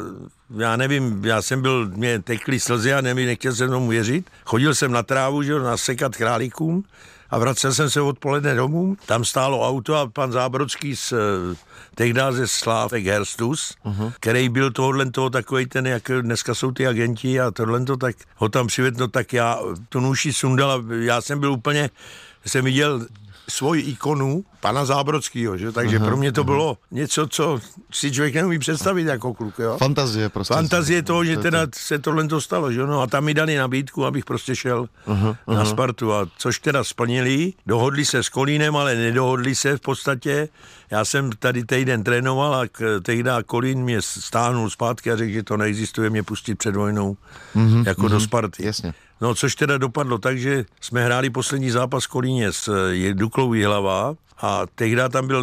já 0.56 0.76
nevím, 0.76 1.24
já 1.24 1.42
jsem 1.42 1.62
byl, 1.62 1.88
mě 1.88 2.18
tekly 2.22 2.60
slzy 2.60 2.94
a 2.94 3.00
nevím, 3.00 3.26
nechtěl 3.26 3.54
jsem 3.54 3.70
tomu 3.70 3.88
věřit. 3.88 4.30
Chodil 4.44 4.74
jsem 4.74 4.92
na 4.92 5.02
trávu, 5.02 5.42
že 5.42 5.52
jo, 5.52 5.58
nasekat 5.58 6.16
králíkům 6.16 6.84
a 7.30 7.38
vracel 7.38 7.72
jsem 7.72 7.90
se 7.90 8.00
odpoledne 8.00 8.54
domů. 8.54 8.96
Tam 9.06 9.24
stálo 9.24 9.68
auto 9.68 9.94
a 9.96 10.06
pan 10.06 10.32
Zábrodský 10.32 10.96
z 10.96 11.12
eh, 11.12 11.16
tehdy 11.94 12.20
ze 12.30 12.48
Slávek 12.48 13.04
Herstus, 13.04 13.74
uh-huh. 13.84 14.12
který 14.20 14.48
byl 14.48 14.70
tohohle 14.70 15.10
toho 15.10 15.30
takový 15.30 15.66
ten, 15.66 15.86
jak 15.86 16.10
dneska 16.20 16.54
jsou 16.54 16.72
ty 16.72 16.86
agenti 16.86 17.40
a 17.40 17.50
tohle 17.50 17.84
to, 17.84 17.96
tak 17.96 18.16
ho 18.36 18.48
tam 18.48 18.66
přivedl, 18.66 19.00
no 19.00 19.08
tak 19.08 19.32
já 19.32 19.58
tu 19.88 20.00
nůši 20.00 20.32
sundal 20.32 20.70
a 20.70 20.94
já 20.94 21.20
jsem 21.20 21.40
byl 21.40 21.52
úplně, 21.52 21.90
jsem 22.46 22.64
viděl 22.64 23.06
svoji 23.48 23.82
ikonu 23.82 24.44
pana 24.60 24.84
Zábrodského, 24.84 25.56
že? 25.56 25.72
takže 25.72 25.98
uh-huh, 25.98 26.04
pro 26.04 26.16
mě 26.16 26.32
to 26.32 26.44
bylo 26.44 26.78
něco, 26.90 27.26
co 27.26 27.60
si 27.92 28.12
člověk 28.12 28.34
neumí 28.34 28.58
představit 28.58 29.06
jako 29.06 29.34
kluk. 29.34 29.58
Jo? 29.58 29.76
Fantazie 29.78 30.28
prostě. 30.28 30.54
Fantazie 30.54 31.02
toho, 31.02 31.24
že 31.24 31.36
teda 31.36 31.66
se 31.74 31.98
tohle 31.98 32.28
to 32.28 32.40
stalo, 32.40 32.72
že 32.72 32.86
no 32.86 33.00
a 33.00 33.06
tam 33.06 33.24
mi 33.24 33.34
dali 33.34 33.56
nabídku, 33.56 34.06
abych 34.06 34.24
prostě 34.24 34.56
šel 34.56 34.88
uh-huh, 35.06 35.36
uh-huh. 35.46 35.54
na 35.54 35.64
Spartu 35.64 36.14
a 36.14 36.26
což 36.38 36.58
teda 36.58 36.84
splnili, 36.84 37.52
dohodli 37.66 38.04
se 38.04 38.22
s 38.22 38.28
Kolínem, 38.28 38.76
ale 38.76 38.94
nedohodli 38.94 39.54
se 39.54 39.76
v 39.76 39.80
podstatě. 39.80 40.48
Já 40.90 41.04
jsem 41.04 41.30
tady 41.32 41.64
týden 41.64 42.04
trénoval 42.04 42.54
a 42.54 42.64
tehdy 43.02 43.30
Kolín 43.46 43.82
mě 43.82 44.02
stáhnul 44.02 44.70
zpátky 44.70 45.12
a 45.12 45.16
řekl, 45.16 45.32
že 45.32 45.42
to 45.42 45.56
neexistuje 45.56 46.10
mě 46.10 46.22
pustit 46.22 46.54
před 46.54 46.76
vojnou 46.76 47.16
uh-huh, 47.56 47.86
jako 47.86 48.02
uh-huh, 48.02 48.10
do 48.10 48.20
Sparty. 48.20 48.66
jasně. 48.66 48.94
No, 49.20 49.34
což 49.34 49.54
teda 49.54 49.78
dopadlo 49.78 50.18
tak, 50.18 50.38
že 50.38 50.64
jsme 50.80 51.04
hráli 51.04 51.30
poslední 51.30 51.70
zápas 51.70 52.04
v 52.04 52.08
Kolíně 52.08 52.52
s 52.52 52.90
eh, 52.92 53.14
Duklou 53.14 53.54
Jihlava 53.54 54.14
a 54.42 54.62
tehdy 54.74 55.02
tam 55.10 55.26
byl, 55.26 55.42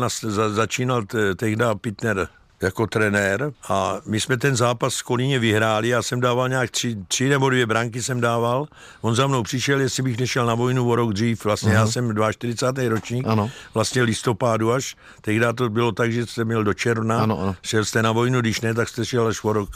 začínal 0.49 1.03
te- 1.05 1.35
tehdy 1.35 1.63
Pitner 1.81 2.27
jako 2.61 2.87
trenér 2.87 3.51
a 3.69 3.97
my 4.05 4.21
jsme 4.21 4.37
ten 4.37 4.55
zápas 4.55 4.93
s 4.93 5.01
Kolíně 5.01 5.39
vyhráli, 5.39 5.87
já 5.87 6.01
jsem 6.01 6.19
dával 6.21 6.49
nějak 6.49 6.71
tři, 6.71 6.97
tři 7.07 7.29
nebo 7.29 7.49
dvě 7.49 7.65
branky 7.65 8.03
jsem 8.03 8.21
dával, 8.21 8.65
on 9.01 9.15
za 9.15 9.27
mnou 9.27 9.43
přišel, 9.43 9.81
jestli 9.81 10.03
bych 10.03 10.17
nešel 10.19 10.45
na 10.45 10.55
vojnu 10.55 10.89
o 10.89 10.95
rok 10.95 11.13
dřív, 11.13 11.45
vlastně 11.45 11.73
já 11.73 11.87
jsem 11.87 12.15
42. 12.31 12.89
ročník, 12.89 13.27
Ano. 13.27 13.51
vlastně 13.73 14.01
listopádu 14.03 14.71
až, 14.71 14.95
tehdy 15.21 15.45
to 15.55 15.69
bylo 15.69 15.91
tak, 15.91 16.11
že 16.11 16.25
jste 16.25 16.45
měl 16.45 16.63
do 16.63 16.73
června, 16.73 17.19
Ano, 17.19 17.39
ano. 17.41 17.55
šel 17.61 17.85
jste 17.85 18.03
na 18.03 18.11
vojnu, 18.11 18.41
když 18.41 18.61
ne, 18.61 18.73
tak 18.73 18.89
jste 18.89 19.05
šel 19.05 19.27
až 19.27 19.43
o 19.43 19.53
rok 19.53 19.69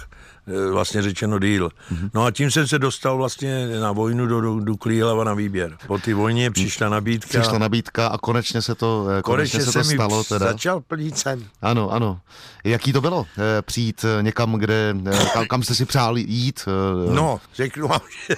vlastně 0.71 1.01
řečeno 1.01 1.39
díl. 1.39 1.69
Mhm. 1.91 2.09
No 2.13 2.23
a 2.25 2.31
tím 2.31 2.51
jsem 2.51 2.67
se 2.67 2.79
dostal 2.79 3.17
vlastně 3.17 3.67
na 3.67 3.91
vojnu 3.91 4.25
do, 4.27 4.41
do, 4.41 4.59
do 4.59 4.77
Klílava 4.77 5.23
na 5.23 5.33
výběr. 5.33 5.77
Po 5.87 5.97
té 5.97 6.13
vojně 6.13 6.51
přišla 6.51 6.89
nabídka. 6.89 7.39
Přišla 7.39 7.57
nabídka 7.57 8.07
a 8.07 8.17
konečně 8.17 8.61
se 8.61 8.75
to, 8.75 9.07
eh, 9.09 9.21
konečně, 9.21 9.59
Konečně 9.59 9.71
se 9.71 9.79
to 9.79 9.87
mi 9.87 9.95
stalo 9.95 10.23
teda. 10.23 10.45
začal 10.45 10.81
plnit 10.81 11.17
sen. 11.17 11.43
Ano, 11.61 11.89
ano. 11.91 12.19
Jaký 12.63 12.93
to 12.93 13.01
bylo 13.01 13.25
eh, 13.37 13.61
přijít 13.61 14.05
někam, 14.21 14.53
kde, 14.53 14.95
kam, 15.33 15.45
kam 15.49 15.63
jste 15.63 15.75
si 15.75 15.85
přál 15.85 16.17
jít? 16.17 16.65
No, 17.13 17.39
řeknu 17.55 17.87
vám, 17.87 18.01
že, 18.29 18.35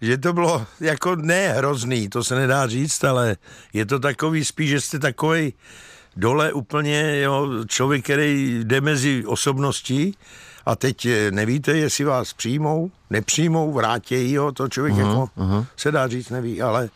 že 0.00 0.18
to 0.18 0.32
bylo 0.32 0.66
jako 0.80 1.16
ne 1.16 1.48
hrozný, 1.52 2.08
to 2.08 2.24
se 2.24 2.34
nedá 2.34 2.66
říct, 2.66 3.04
ale 3.04 3.36
je 3.72 3.86
to 3.86 3.98
takový 3.98 4.44
spíš, 4.44 4.70
že 4.70 4.80
jste 4.80 4.98
takový 4.98 5.54
dole 6.16 6.52
úplně 6.52 7.20
jo, 7.20 7.48
člověk, 7.66 8.04
který 8.04 8.60
jde 8.64 8.80
mezi 8.80 9.24
osobností 9.26 10.16
a 10.66 10.76
teď 10.76 11.06
eh, 11.06 11.30
nevíte, 11.30 11.72
jestli 11.76 12.04
vás 12.04 12.32
přijmou, 12.32 12.90
nepřijmou, 13.10 13.72
vrátějí 13.72 14.36
ho, 14.36 14.52
to 14.52 14.68
člověk 14.68 14.94
uh-huh, 14.94 15.08
jako 15.08 15.28
uh-huh. 15.38 15.66
se 15.76 15.92
dá 15.92 16.08
říct, 16.08 16.30
neví, 16.30 16.62
ale 16.62 16.90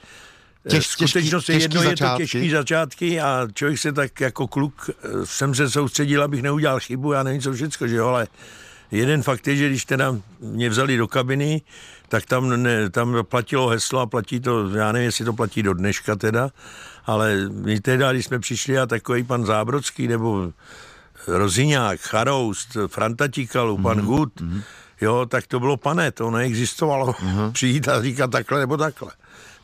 eh, 0.65 0.69
Těž- 0.69 0.83
skutečnost 0.91 1.45
těžký- 1.45 1.53
je 1.53 1.61
jedno, 1.63 1.83
je 1.83 1.85
to 1.85 1.91
začátky. 1.91 2.23
těžký 2.23 2.51
začátky 2.51 3.21
a 3.21 3.49
člověk 3.55 3.79
se 3.79 3.93
tak 3.93 4.21
jako 4.21 4.47
kluk 4.47 4.91
eh, 4.91 5.09
jsem 5.25 5.55
se 5.55 5.71
soustředil, 5.71 6.23
abych 6.23 6.43
neudělal 6.43 6.81
chybu, 6.81 7.13
já 7.13 7.23
nevím 7.23 7.41
co 7.41 7.53
všecko, 7.53 7.89
že 7.89 7.97
jo, 7.97 8.07
ale 8.07 8.27
jeden 8.91 9.23
fakt 9.23 9.47
je, 9.47 9.57
že 9.57 9.69
když 9.69 9.85
teda 9.85 10.17
mě 10.41 10.69
vzali 10.69 10.97
do 10.97 11.09
kabiny, 11.09 11.63
tak 12.09 12.25
tam, 12.27 12.63
ne, 12.63 12.91
tam 12.91 13.17
platilo 13.23 13.69
heslo 13.69 14.01
a 14.01 14.07
platí 14.07 14.41
to, 14.41 14.69
já 14.69 14.93
nevím, 14.93 15.07
jestli 15.07 15.25
to 15.25 15.33
platí 15.33 15.63
do 15.63 15.75
dneška 15.75 16.17
teda, 16.17 16.51
ale 17.07 17.37
my 17.51 17.81
teda, 17.81 18.13
když 18.13 18.25
jsme 18.25 18.39
přišli 18.39 18.79
a 18.79 18.87
takový 18.87 19.23
pan 19.23 19.47
Zábrodský 19.47 20.09
nebo 20.09 20.53
Roziňák, 21.29 22.01
Charoust, 22.01 22.77
Franta 22.87 23.29
Tikalu, 23.29 23.79
pan 23.79 23.99
mm-hmm. 23.99 24.05
Gut, 24.05 24.43
jo, 25.01 25.27
tak 25.27 25.47
to 25.47 25.61
bylo 25.61 25.77
pane, 25.77 26.13
to 26.13 26.31
neexistovalo 26.31 27.13
mm-hmm. 27.13 27.53
přijít 27.53 27.89
a 27.89 28.03
říkat 28.03 28.31
takhle 28.31 28.61
nebo 28.61 28.77
takhle. 28.77 29.13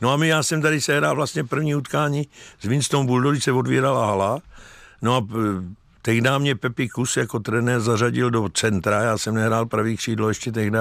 No 0.01 0.11
a 0.11 0.17
my, 0.17 0.27
já 0.27 0.43
jsem 0.43 0.61
tady 0.61 0.81
sehrál 0.81 1.15
vlastně 1.15 1.43
první 1.43 1.75
utkání 1.75 2.27
s 2.59 2.65
Winston 2.65 3.05
Bulldog, 3.05 3.31
když 3.33 3.43
se 3.43 3.51
odvírala 3.51 4.05
hala, 4.05 4.39
no 5.01 5.15
a 5.15 5.21
p- 5.21 5.27
tehdy 6.01 6.29
mě 6.37 6.55
Pepi 6.55 6.89
Kus 6.89 7.17
jako 7.17 7.39
trenér 7.39 7.79
zařadil 7.79 8.29
do 8.29 8.49
centra, 8.49 9.01
já 9.01 9.17
jsem 9.17 9.35
nehrál 9.35 9.65
pravý 9.65 9.97
křídlo 9.97 10.27
ještě 10.27 10.51
tehdy, 10.51 10.77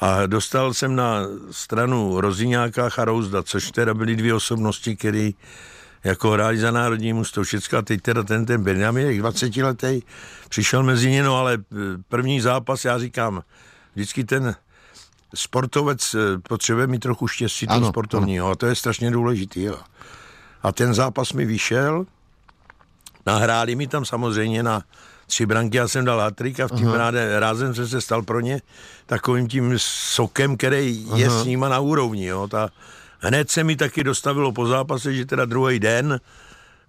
a 0.00 0.26
dostal 0.26 0.74
jsem 0.74 0.96
na 0.96 1.22
stranu 1.50 2.20
Roziňáka 2.20 2.86
a 2.86 2.88
Charouzda, 2.88 3.42
což 3.42 3.70
teda 3.70 3.94
byly 3.94 4.16
dvě 4.16 4.34
osobnosti, 4.34 4.96
které 4.96 5.30
jako 6.08 6.30
hráli 6.30 6.58
za 6.58 6.70
národní 6.70 7.22
všecko 7.42 7.76
a 7.76 7.82
teď 7.82 8.00
teda 8.00 8.22
ten, 8.22 8.46
ten 8.46 8.62
Benjamin, 8.62 9.18
20 9.18 9.56
letý, 9.56 10.00
přišel 10.48 10.82
mezi 10.82 11.10
ně, 11.10 11.22
no 11.22 11.36
ale 11.36 11.54
eh, 11.54 11.76
první 12.08 12.40
zápas, 12.40 12.84
já 12.84 12.98
říkám, 12.98 13.42
vždycky 13.94 14.24
ten 14.24 14.54
sportovec 15.34 16.14
eh, 16.14 16.38
potřebuje 16.48 16.86
mít 16.86 16.98
trochu 16.98 17.28
štěstí 17.28 17.66
toho 17.66 17.76
Ano, 17.76 17.88
sportovního 17.88 18.50
a 18.50 18.54
to 18.54 18.66
je 18.66 18.74
strašně 18.74 19.10
důležitý. 19.10 19.62
Jo. 19.62 19.76
A 20.62 20.72
ten 20.72 20.94
zápas 20.94 21.32
mi 21.32 21.44
vyšel, 21.44 22.06
nahráli 23.26 23.74
mi 23.74 23.86
tam 23.86 24.04
samozřejmě 24.04 24.62
na 24.62 24.82
tři 25.26 25.46
branky, 25.46 25.76
já 25.76 25.88
jsem 25.88 26.04
dal 26.04 26.20
hatrik 26.20 26.60
a 26.60 26.68
v 26.68 26.72
tím 26.72 26.88
ráde, 26.88 27.40
rázem 27.40 27.74
jsem 27.74 27.88
se 27.88 28.00
stal 28.00 28.22
pro 28.22 28.40
ně 28.40 28.62
takovým 29.06 29.48
tím 29.48 29.74
sokem, 30.12 30.56
který 30.56 31.06
je 31.14 31.26
Aha. 31.26 31.42
s 31.42 31.44
nima 31.44 31.68
na 31.68 31.80
úrovni. 31.80 32.26
Jo. 32.26 32.48
Ta, 32.48 32.70
hned 33.20 33.50
se 33.50 33.64
mi 33.64 33.76
taky 33.76 34.04
dostavilo 34.04 34.52
po 34.52 34.66
zápase, 34.66 35.14
že 35.14 35.26
teda 35.26 35.44
druhý 35.44 35.78
den 35.78 36.20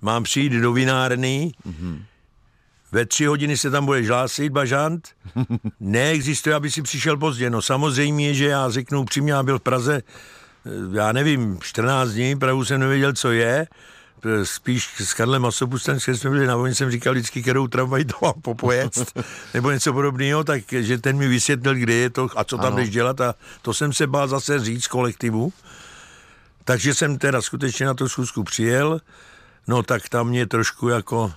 mám 0.02 0.24
přijít 0.24 0.54
do 0.54 0.74
vinárny, 0.74 1.52
ve 2.92 3.06
tři 3.06 3.26
hodiny 3.26 3.58
se 3.58 3.70
tam 3.72 3.86
bude 3.86 4.08
hlásit 4.08 4.50
bažant. 4.50 5.10
Neexistuje, 5.80 6.56
aby 6.56 6.72
si 6.72 6.82
přišel 6.82 7.18
pozdě. 7.18 7.50
No 7.50 7.62
samozřejmě, 7.62 8.34
že 8.34 8.46
já 8.46 8.70
řeknu 8.70 9.02
upřímně, 9.02 9.32
já 9.34 9.44
byl 9.44 9.60
v 9.60 9.62
Praze, 9.62 10.02
eh, 10.66 10.70
já 10.98 11.12
nevím, 11.12 11.60
14 11.62 12.10
dní, 12.10 12.36
Prahu 12.36 12.66
jsem 12.66 12.80
nevěděl, 12.80 13.14
co 13.14 13.32
je. 13.32 13.68
Eh, 14.26 14.46
Spíš 14.46 14.90
s 15.00 15.14
Karlem 15.14 15.42
Masopustem, 15.42 15.98
když 16.06 16.20
jsme 16.20 16.30
byli 16.30 16.48
na 16.48 16.56
vojně, 16.56 16.76
jsem 16.76 16.92
říkal 16.92 17.14
vždycky, 17.14 17.42
kterou 17.42 17.68
tramvaj 17.68 18.06
to 18.06 18.16
mám 18.22 18.42
popojet, 18.42 18.92
nebo 19.54 19.72
něco 19.72 19.94
podobného, 19.94 20.44
tak 20.44 20.62
že 20.70 20.98
ten 20.98 21.18
mi 21.18 21.28
vysvětlil, 21.28 21.76
kde 21.76 21.94
je 21.94 22.10
to 22.10 22.28
a 22.36 22.44
co 22.44 22.58
tam 22.58 22.66
Ano. 22.66 22.78
jdeš 22.78 22.90
dělat 22.90 23.22
a 23.22 23.36
to 23.62 23.74
jsem 23.74 23.94
se 23.94 24.08
bál 24.08 24.28
zase 24.28 24.60
říct 24.60 24.88
kolektivu. 24.88 25.54
Takže 26.70 26.94
jsem 26.94 27.18
teda 27.18 27.42
skutečně 27.42 27.86
na 27.86 27.94
tu 27.94 28.10
schůzku 28.10 28.44
přijel, 28.44 29.02
no 29.68 29.84
tak 29.84 30.10
tam 30.10 30.28
mě 30.28 30.46
trošku 30.46 30.90
jako 30.90 31.34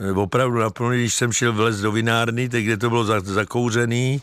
eh, 0.00 0.12
opravdu 0.12 0.58
naplnili, 0.58 0.98
když 0.98 1.14
jsem 1.14 1.32
šel 1.32 1.52
vlez 1.52 1.80
do 1.80 1.92
vinárny, 1.92 2.48
teď 2.48 2.64
kde 2.64 2.76
to 2.76 2.88
bylo 2.88 3.04
za, 3.04 3.20
zakouřený, 3.20 4.22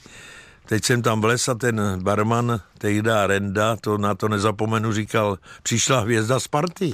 teď 0.66 0.86
jsem 0.86 1.02
tam 1.02 1.22
vlez 1.22 1.50
a 1.50 1.56
ten 1.56 2.04
barman, 2.04 2.62
tehda 2.78 3.28
Renda, 3.28 3.76
to 3.76 3.98
na 3.98 4.16
to 4.16 4.28
nezapomenu, 4.28 4.94
říkal, 4.94 5.38
přišla 5.64 6.00
hvězda 6.00 6.40
z 6.40 6.48
party. 6.48 6.94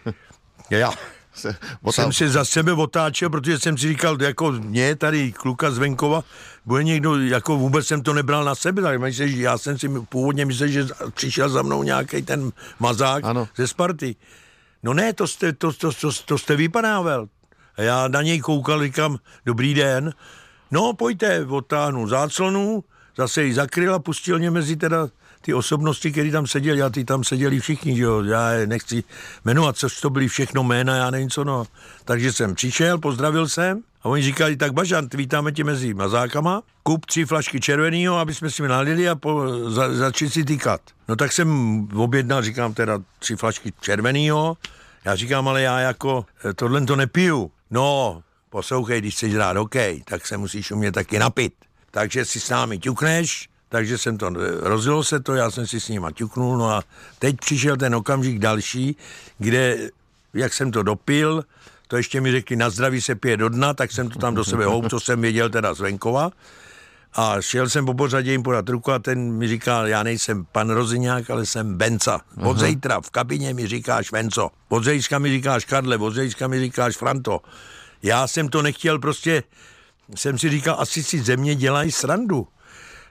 Já, 0.70 0.92
se 1.34 1.56
jsem 1.90 2.12
si 2.12 2.28
za 2.28 2.44
sebe 2.44 2.72
otáčel, 2.72 3.30
protože 3.30 3.58
jsem 3.58 3.78
si 3.78 3.88
říkal, 3.88 4.22
jako 4.22 4.52
mě 4.52 4.96
tady 4.96 5.32
kluka 5.32 5.70
z 5.70 5.78
venkova, 5.78 6.24
bude 6.68 6.84
někdo, 6.84 7.20
jako 7.20 7.56
vůbec 7.56 7.86
jsem 7.86 8.02
to 8.02 8.14
nebral 8.14 8.44
na 8.44 8.54
sebe, 8.54 8.82
tak 8.82 9.00
myslím, 9.00 9.28
že 9.28 9.42
já 9.42 9.58
jsem 9.58 9.78
si 9.78 9.88
původně 9.88 10.44
myslel, 10.44 10.68
že 10.68 10.86
přišel 11.14 11.48
za 11.48 11.62
mnou 11.62 11.82
nějaký 11.82 12.22
ten 12.22 12.52
mazák 12.78 13.24
Ano. 13.24 13.48
ze 13.56 13.66
Sparty. 13.66 14.16
No 14.82 14.94
ne, 14.94 15.12
to 15.12 15.26
jste, 15.26 15.52
to, 15.52 15.72
to, 15.72 15.92
to, 15.92 16.10
to 16.24 16.38
jste 16.38 16.56
vypadával. 16.56 17.28
A 17.76 17.82
já 17.82 18.08
na 18.08 18.22
něj 18.22 18.40
koukal, 18.40 18.82
říkám, 18.82 19.18
dobrý 19.46 19.74
den. 19.74 20.12
No, 20.70 20.92
pojďte, 20.92 21.46
odtáhnu 21.46 22.08
záclonu, 22.08 22.84
zase 23.16 23.44
ji 23.44 23.54
zakryl 23.54 23.94
a 23.94 23.98
pustil 23.98 24.38
mě 24.38 24.50
mezi 24.50 24.76
teda 24.76 25.08
ty 25.40 25.54
osobnosti, 25.54 26.12
které 26.12 26.30
tam 26.30 26.46
seděli, 26.46 26.82
a 26.82 26.90
ty 26.90 27.04
tam 27.04 27.24
seděli 27.24 27.60
všichni, 27.60 27.96
že 27.96 28.02
jo, 28.02 28.22
já 28.22 28.50
je 28.50 28.66
nechci 28.66 29.04
jmenovat, 29.44 29.76
což 29.76 30.00
to 30.00 30.10
byly 30.10 30.28
všechno 30.28 30.64
jména, 30.64 30.96
já 30.96 31.10
nevím 31.10 31.30
co, 31.30 31.44
no. 31.44 31.64
Takže 32.04 32.32
jsem 32.32 32.54
přišel, 32.54 32.98
pozdravil 32.98 33.48
jsem 33.48 33.82
a 34.02 34.08
oni 34.08 34.22
říkali, 34.22 34.56
tak 34.56 34.72
Bažant, 34.72 35.14
vítáme 35.14 35.52
tě 35.52 35.64
mezi 35.64 35.94
mazákama, 35.94 36.62
kup 36.82 37.06
tři 37.06 37.24
flašky 37.24 37.60
červeného, 37.60 38.18
aby 38.18 38.34
jsme 38.34 38.50
si 38.50 38.62
nalili 38.62 39.08
a 39.08 39.14
po, 39.14 39.48
za, 39.70 39.94
začali 39.94 40.30
si 40.30 40.44
týkat. 40.44 40.80
No 41.08 41.16
tak 41.16 41.32
jsem 41.32 41.88
objednal, 41.94 42.42
říkám 42.42 42.74
teda 42.74 42.98
tři 43.18 43.36
flašky 43.36 43.72
červeného, 43.80 44.56
já 45.04 45.16
říkám, 45.16 45.48
ale 45.48 45.62
já 45.62 45.80
jako 45.80 46.26
eh, 46.44 46.54
tohle 46.54 46.80
to 46.80 46.96
nepiju. 46.96 47.50
No, 47.70 48.22
poslouchej, 48.50 49.00
když 49.00 49.14
chceš 49.14 49.34
hrát 49.34 49.56
hokej, 49.56 50.02
tak 50.04 50.26
se 50.26 50.36
musíš 50.36 50.70
umět 50.70 50.92
taky 50.92 51.18
napit. 51.18 51.54
Takže 51.90 52.24
si 52.24 52.40
s 52.40 52.50
námi 52.50 52.78
ťukneš, 52.78 53.48
takže 53.68 53.98
jsem 53.98 54.18
to, 54.18 54.30
rozjelo 54.60 55.04
se 55.04 55.20
to, 55.20 55.34
já 55.34 55.50
jsem 55.50 55.66
si 55.66 55.80
s 55.80 55.88
nima 55.88 56.10
ťuknul, 56.12 56.58
no 56.58 56.70
a 56.70 56.82
teď 57.18 57.36
přišel 57.36 57.76
ten 57.76 57.94
okamžik 57.94 58.38
další, 58.38 58.96
kde, 59.38 59.90
jak 60.34 60.54
jsem 60.54 60.70
to 60.70 60.82
dopil, 60.82 61.44
to 61.88 61.96
ještě 61.96 62.20
mi 62.20 62.32
řekli, 62.32 62.56
na 62.56 62.70
zdraví 62.70 63.00
se 63.00 63.14
pije 63.14 63.36
do 63.36 63.48
dna, 63.48 63.74
tak 63.74 63.92
jsem 63.92 64.10
to 64.10 64.18
tam 64.18 64.34
do 64.34 64.44
sebe 64.44 64.64
houp, 64.64 64.90
co 64.90 65.00
jsem 65.00 65.20
věděl 65.20 65.50
teda 65.50 65.74
z 65.74 65.80
venkova. 65.80 66.30
A 67.14 67.40
šel 67.40 67.68
jsem 67.68 67.86
po 67.86 67.94
pořadě 67.94 68.30
jim 68.30 68.42
podat 68.42 68.68
ruku 68.68 68.92
a 68.92 68.98
ten 68.98 69.32
mi 69.32 69.48
říkal, 69.48 69.88
já 69.88 70.02
nejsem 70.02 70.46
pan 70.52 70.70
Roziňák, 70.70 71.30
ale 71.30 71.46
jsem 71.46 71.76
Benca. 71.76 72.20
Od 72.42 72.58
zítra 72.58 73.00
v 73.00 73.10
kabině 73.10 73.54
mi 73.54 73.66
říkáš 73.66 74.12
Venco. 74.12 74.50
Od 74.68 74.84
zejska 74.84 75.18
mi 75.18 75.30
říkáš 75.30 75.64
Karle, 75.64 75.96
od 75.96 76.10
zejska 76.10 76.48
mi 76.48 76.60
říkáš 76.60 76.96
Franto. 76.96 77.40
Já 78.02 78.26
jsem 78.26 78.48
to 78.48 78.62
nechtěl, 78.62 78.98
prostě 78.98 79.42
jsem 80.14 80.38
si 80.38 80.50
říkal, 80.50 80.76
asi 80.78 81.02
si 81.02 81.22
ze 81.22 81.36
mě 81.36 81.54
dělají 81.54 81.92
srandu. 81.92 82.48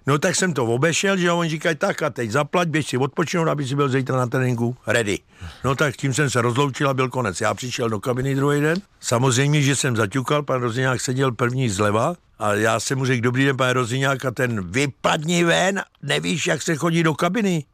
No 0.07 0.17
tak 0.17 0.35
jsem 0.35 0.53
to 0.53 0.65
obešel, 0.65 1.17
že 1.17 1.31
oni 1.31 1.49
říkají, 1.49 1.75
tak 1.75 2.01
a 2.01 2.09
teď 2.09 2.31
zaplať, 2.31 2.67
běž 2.67 2.87
si 2.87 2.97
odpočinout, 2.97 3.47
aby 3.47 3.67
si 3.67 3.75
byl 3.75 3.89
zítra 3.89 4.17
na 4.17 4.27
tréninku 4.27 4.77
ready. 4.87 5.19
No 5.63 5.75
tak 5.75 5.97
tím 5.97 6.13
jsem 6.13 6.29
se 6.29 6.41
rozloučil 6.41 6.89
a 6.89 6.93
byl 6.93 7.09
konec. 7.09 7.41
Já 7.41 7.53
přišel 7.53 7.89
do 7.89 7.99
kabiny 7.99 8.35
druhý 8.35 8.61
den. 8.61 8.77
Samozřejmě, 8.99 9.61
že 9.61 9.75
jsem 9.75 9.95
zaťukal, 9.95 10.43
pan 10.43 10.61
Roziňák 10.61 11.01
seděl 11.01 11.31
první 11.31 11.69
zleva 11.69 12.15
a 12.39 12.53
já 12.53 12.79
jsem 12.79 12.97
mu 12.97 13.05
řekl, 13.05 13.21
dobrý 13.21 13.45
den, 13.45 13.57
pane 13.57 13.73
Roziňák, 13.73 14.25
a 14.25 14.31
ten 14.31 14.71
vypadni 14.71 15.43
ven, 15.43 15.81
nevíš, 16.01 16.47
jak 16.47 16.61
se 16.61 16.75
chodí 16.75 17.03
do 17.03 17.13
kabiny. 17.13 17.65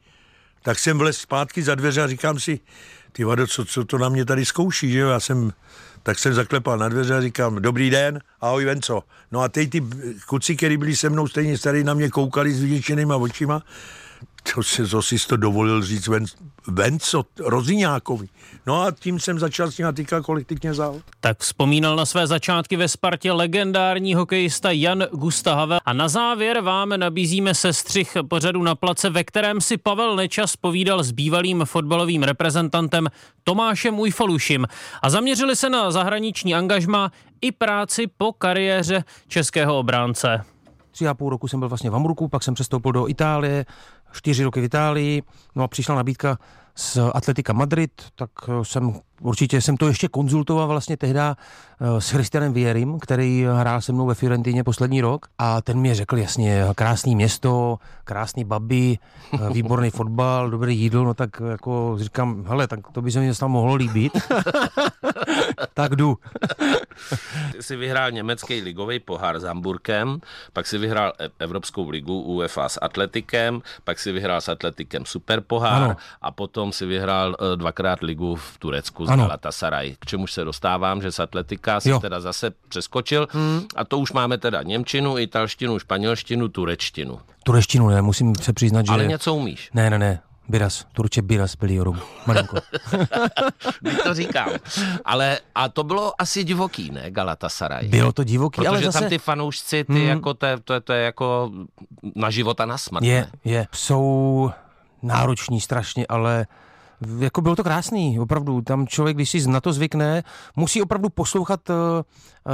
Tak 0.62 0.80
jsem 0.80 0.98
vlez 0.98 1.18
zpátky 1.18 1.64
za 1.64 1.76
dveře 1.76 2.02
a 2.02 2.08
říkám 2.08 2.40
si, 2.40 2.60
ty 3.12 3.24
vado, 3.24 3.48
co, 3.48 3.66
co 3.66 3.86
to 3.86 3.98
na 3.98 4.10
mě 4.10 4.26
tady 4.26 4.46
zkouší, 4.46 4.92
že 4.92 5.00
jo? 5.00 5.10
Já 5.10 5.20
jsem, 5.20 5.52
tak 6.04 6.20
jsem 6.20 6.34
zaklepal 6.34 6.78
na 6.78 6.90
dveře 6.90 7.16
a 7.16 7.22
říkám, 7.22 7.62
dobrý 7.62 7.90
den, 7.90 8.20
ahoj 8.42 8.66
Venco. 8.66 9.04
No 9.32 9.42
a 9.42 9.50
teď 9.50 9.70
ty 9.70 9.84
kluci, 10.26 10.56
kteří 10.56 10.78
byli 10.78 10.96
se 10.96 11.10
mnou 11.10 11.28
stejně 11.28 11.58
starý, 11.58 11.84
na 11.84 11.94
mě 11.94 12.10
koukali 12.10 12.54
s 12.54 12.62
vyděčenýma 12.62 13.16
očima, 13.16 13.64
to 14.56 14.64
si, 14.64 14.88
to 14.88 15.02
si 15.02 15.28
to 15.28 15.38
dovolil 15.38 15.82
říct 15.82 16.08
ven, 16.08 16.26
Venco, 16.68 17.24
Roziňákovi. 17.40 18.28
No 18.66 18.82
a 18.82 18.92
tím 18.92 19.20
jsem 19.20 19.40
začal 19.40 19.72
s 19.72 19.78
ním 19.78 19.94
týkat, 19.94 20.26
kolik 20.26 20.48
ty 20.48 20.70
vzal. 20.70 21.02
Tak 21.20 21.40
vzpomínal 21.40 21.96
na 21.96 22.06
své 22.06 22.28
začátky 22.28 22.76
ve 22.76 22.88
Spartě 22.88 23.32
legendární 23.32 24.14
hokejista 24.14 24.72
Jan 24.72 25.04
Gusta 25.12 25.56
Havel. 25.56 25.80
A 25.86 25.94
na 25.94 26.08
závěr 26.08 26.62
vám 26.62 26.90
nabízíme 26.90 27.56
sestřih 27.56 28.18
pořadu 28.30 28.64
na 28.64 28.76
place, 28.76 29.10
ve 29.10 29.24
kterém 29.24 29.62
si 29.62 29.78
Pavel 29.78 30.16
Nečas 30.16 30.56
povídal 30.56 31.04
s 31.04 31.12
bývalým 31.12 31.66
fotbalovým 31.66 32.24
reprezentantem 32.24 33.08
Tomášem 33.44 34.00
Ujfalušim 34.00 34.68
a 35.02 35.10
zaměřili 35.10 35.56
se 35.56 35.70
na 35.70 35.92
zahraniční 35.92 36.56
angažma 36.56 37.12
i 37.42 37.52
práci 37.52 38.08
po 38.18 38.34
kariéře 38.34 39.04
českého 39.28 39.80
obránce. 39.80 40.46
Tři 40.92 41.08
a 41.08 41.14
půl 41.14 41.30
roku 41.30 41.48
jsem 41.48 41.60
byl 41.60 41.70
vlastně 41.70 41.90
v 41.90 41.94
Hamburgu, 41.94 42.28
pak 42.28 42.44
jsem 42.44 42.54
přestoupil 42.54 42.92
do 42.92 43.10
Itálie, 43.10 43.66
čtyři 44.14 44.44
roky 44.44 44.62
v 44.62 44.64
Itálii, 44.64 45.24
no 45.56 45.64
a 45.64 45.68
přišla 45.68 45.96
nabídka 45.96 46.38
z 46.76 46.98
Atletika 47.14 47.54
Madrid, 47.54 47.92
tak 48.16 48.30
eh, 48.48 48.66
jsem 48.66 49.00
určitě 49.24 49.62
jsem 49.62 49.78
to 49.78 49.88
ještě 49.88 50.08
konzultoval 50.08 50.68
vlastně 50.68 50.98
tehda 50.98 51.38
eh, 51.82 52.02
s 52.02 52.10
Christianem 52.10 52.54
Vierim, 52.54 53.00
který 53.00 53.46
hrál 53.54 53.82
se 53.82 53.92
mnou 53.92 54.06
ve 54.06 54.16
Fiorentině 54.16 54.64
poslední 54.64 55.02
rok 55.02 55.26
a 55.38 55.62
ten 55.62 55.80
mi 55.80 55.94
řekl 55.94 56.18
jasně, 56.18 56.66
krásný 56.76 57.16
město, 57.16 57.78
krásný 58.04 58.44
baby, 58.44 58.98
eh, 59.34 59.54
výborný 59.54 59.90
fotbal, 59.90 60.50
dobrý 60.50 60.80
jídlo, 60.80 61.04
no 61.04 61.14
tak 61.14 61.30
jako 61.52 61.96
říkám, 62.00 62.44
hele, 62.48 62.68
tak 62.68 62.80
to 62.92 63.02
by 63.02 63.12
se 63.12 63.20
mi 63.20 63.34
tam 63.34 63.52
mohlo 63.52 63.76
líbit. 63.76 64.14
tak 65.74 65.96
jdu. 65.96 66.18
Ty 67.52 67.64
si 67.64 67.76
vyhrál 67.76 68.12
německý 68.12 68.62
ligový 68.62 69.00
pohár 69.00 69.40
s 69.40 69.44
Hamburkem, 69.44 70.20
pak 70.54 70.68
si 70.68 70.78
vyhrál 70.78 71.14
e- 71.20 71.30
Evropskou 71.40 71.90
ligu 71.90 72.22
UEFA 72.22 72.70
s 72.70 72.80
Atletikem, 72.82 73.62
pak 73.84 74.00
si 74.00 74.12
vyhrál 74.12 74.42
s 74.42 74.50
Atletikem 74.50 75.06
Superpohár 75.06 75.84
Ano. 75.84 75.96
a 76.22 76.32
potom 76.32 76.72
si 76.72 76.86
vyhrál 76.86 77.36
eh, 77.40 77.58
dvakrát 77.58 78.02
ligu 78.02 78.36
v 78.36 78.58
Turecku 78.60 79.06
s 79.06 79.10
Ano. 79.14 79.24
Galatasaray. 79.24 79.96
K 80.00 80.06
čemuž 80.06 80.32
se 80.34 80.44
dostávám, 80.44 81.02
že 81.02 81.12
z 81.12 81.20
Atletika 81.20 81.80
si 81.80 81.90
Jo. 81.90 82.00
teda 82.00 82.20
zase 82.20 82.52
přeskočil 82.70 83.28
a 83.76 83.84
to 83.84 83.98
už 83.98 84.12
máme 84.12 84.38
teda 84.38 84.64
Němčinu, 84.64 85.18
italštinu, 85.18 85.80
španělštinu, 85.80 86.48
turečtinu. 86.48 87.20
Tureštinu 87.44 87.90
ne, 87.90 88.02
musím 88.02 88.36
se 88.36 88.54
přiznat, 88.54 88.86
že... 88.86 88.92
Ale 88.92 89.06
něco 89.08 89.34
umíš. 89.36 89.70
Ne, 89.74 89.90
ne, 89.90 90.00
ne, 90.00 90.20
Biras, 90.50 90.86
Turče 90.94 91.22
Biras 91.22 91.56
Beliorum, 91.56 92.00
malinko. 92.26 92.58
To 94.04 94.14
říkám. 94.14 94.50
Ale 95.06 95.40
a 95.56 95.70
to 95.70 95.84
bylo 95.84 96.22
asi 96.22 96.44
divoký, 96.44 96.92
ne, 96.92 97.12
Galatasaray? 97.12 97.88
Bylo 97.88 98.12
to 98.12 98.24
divoký, 98.24 98.56
Protože 98.56 98.68
ale 98.68 98.82
zase... 98.82 99.00
tam 99.00 99.10
ty 99.10 99.18
fanoušci, 99.18 99.84
ty 99.84 99.94
Hmm. 99.94 100.02
jako, 100.08 100.34
to, 100.34 100.46
je- 100.46 100.60
to, 100.60 100.74
je- 100.74 100.82
to 100.82 100.94
je 100.94 101.04
jako 101.04 101.52
na 102.16 102.30
život 102.30 102.62
a 102.62 102.66
na 102.66 102.78
smrt. 102.78 103.04
Je, 103.04 103.22
ne? 103.22 103.32
je. 103.52 103.68
Jsou 103.72 104.52
nároční 105.02 105.62
strašně, 105.62 106.06
ale 106.10 106.46
jako 107.20 107.42
bylo 107.42 107.56
to 107.56 107.64
krásný, 107.64 108.20
opravdu. 108.20 108.62
Tam 108.62 108.88
člověk, 108.88 109.18
když 109.18 109.30
si 109.30 109.48
na 109.48 109.62
to 109.62 109.74
zvykne, 109.74 110.24
musí 110.56 110.82
opravdu 110.82 111.10
poslouchat 111.10 111.70
uh, 111.70 111.76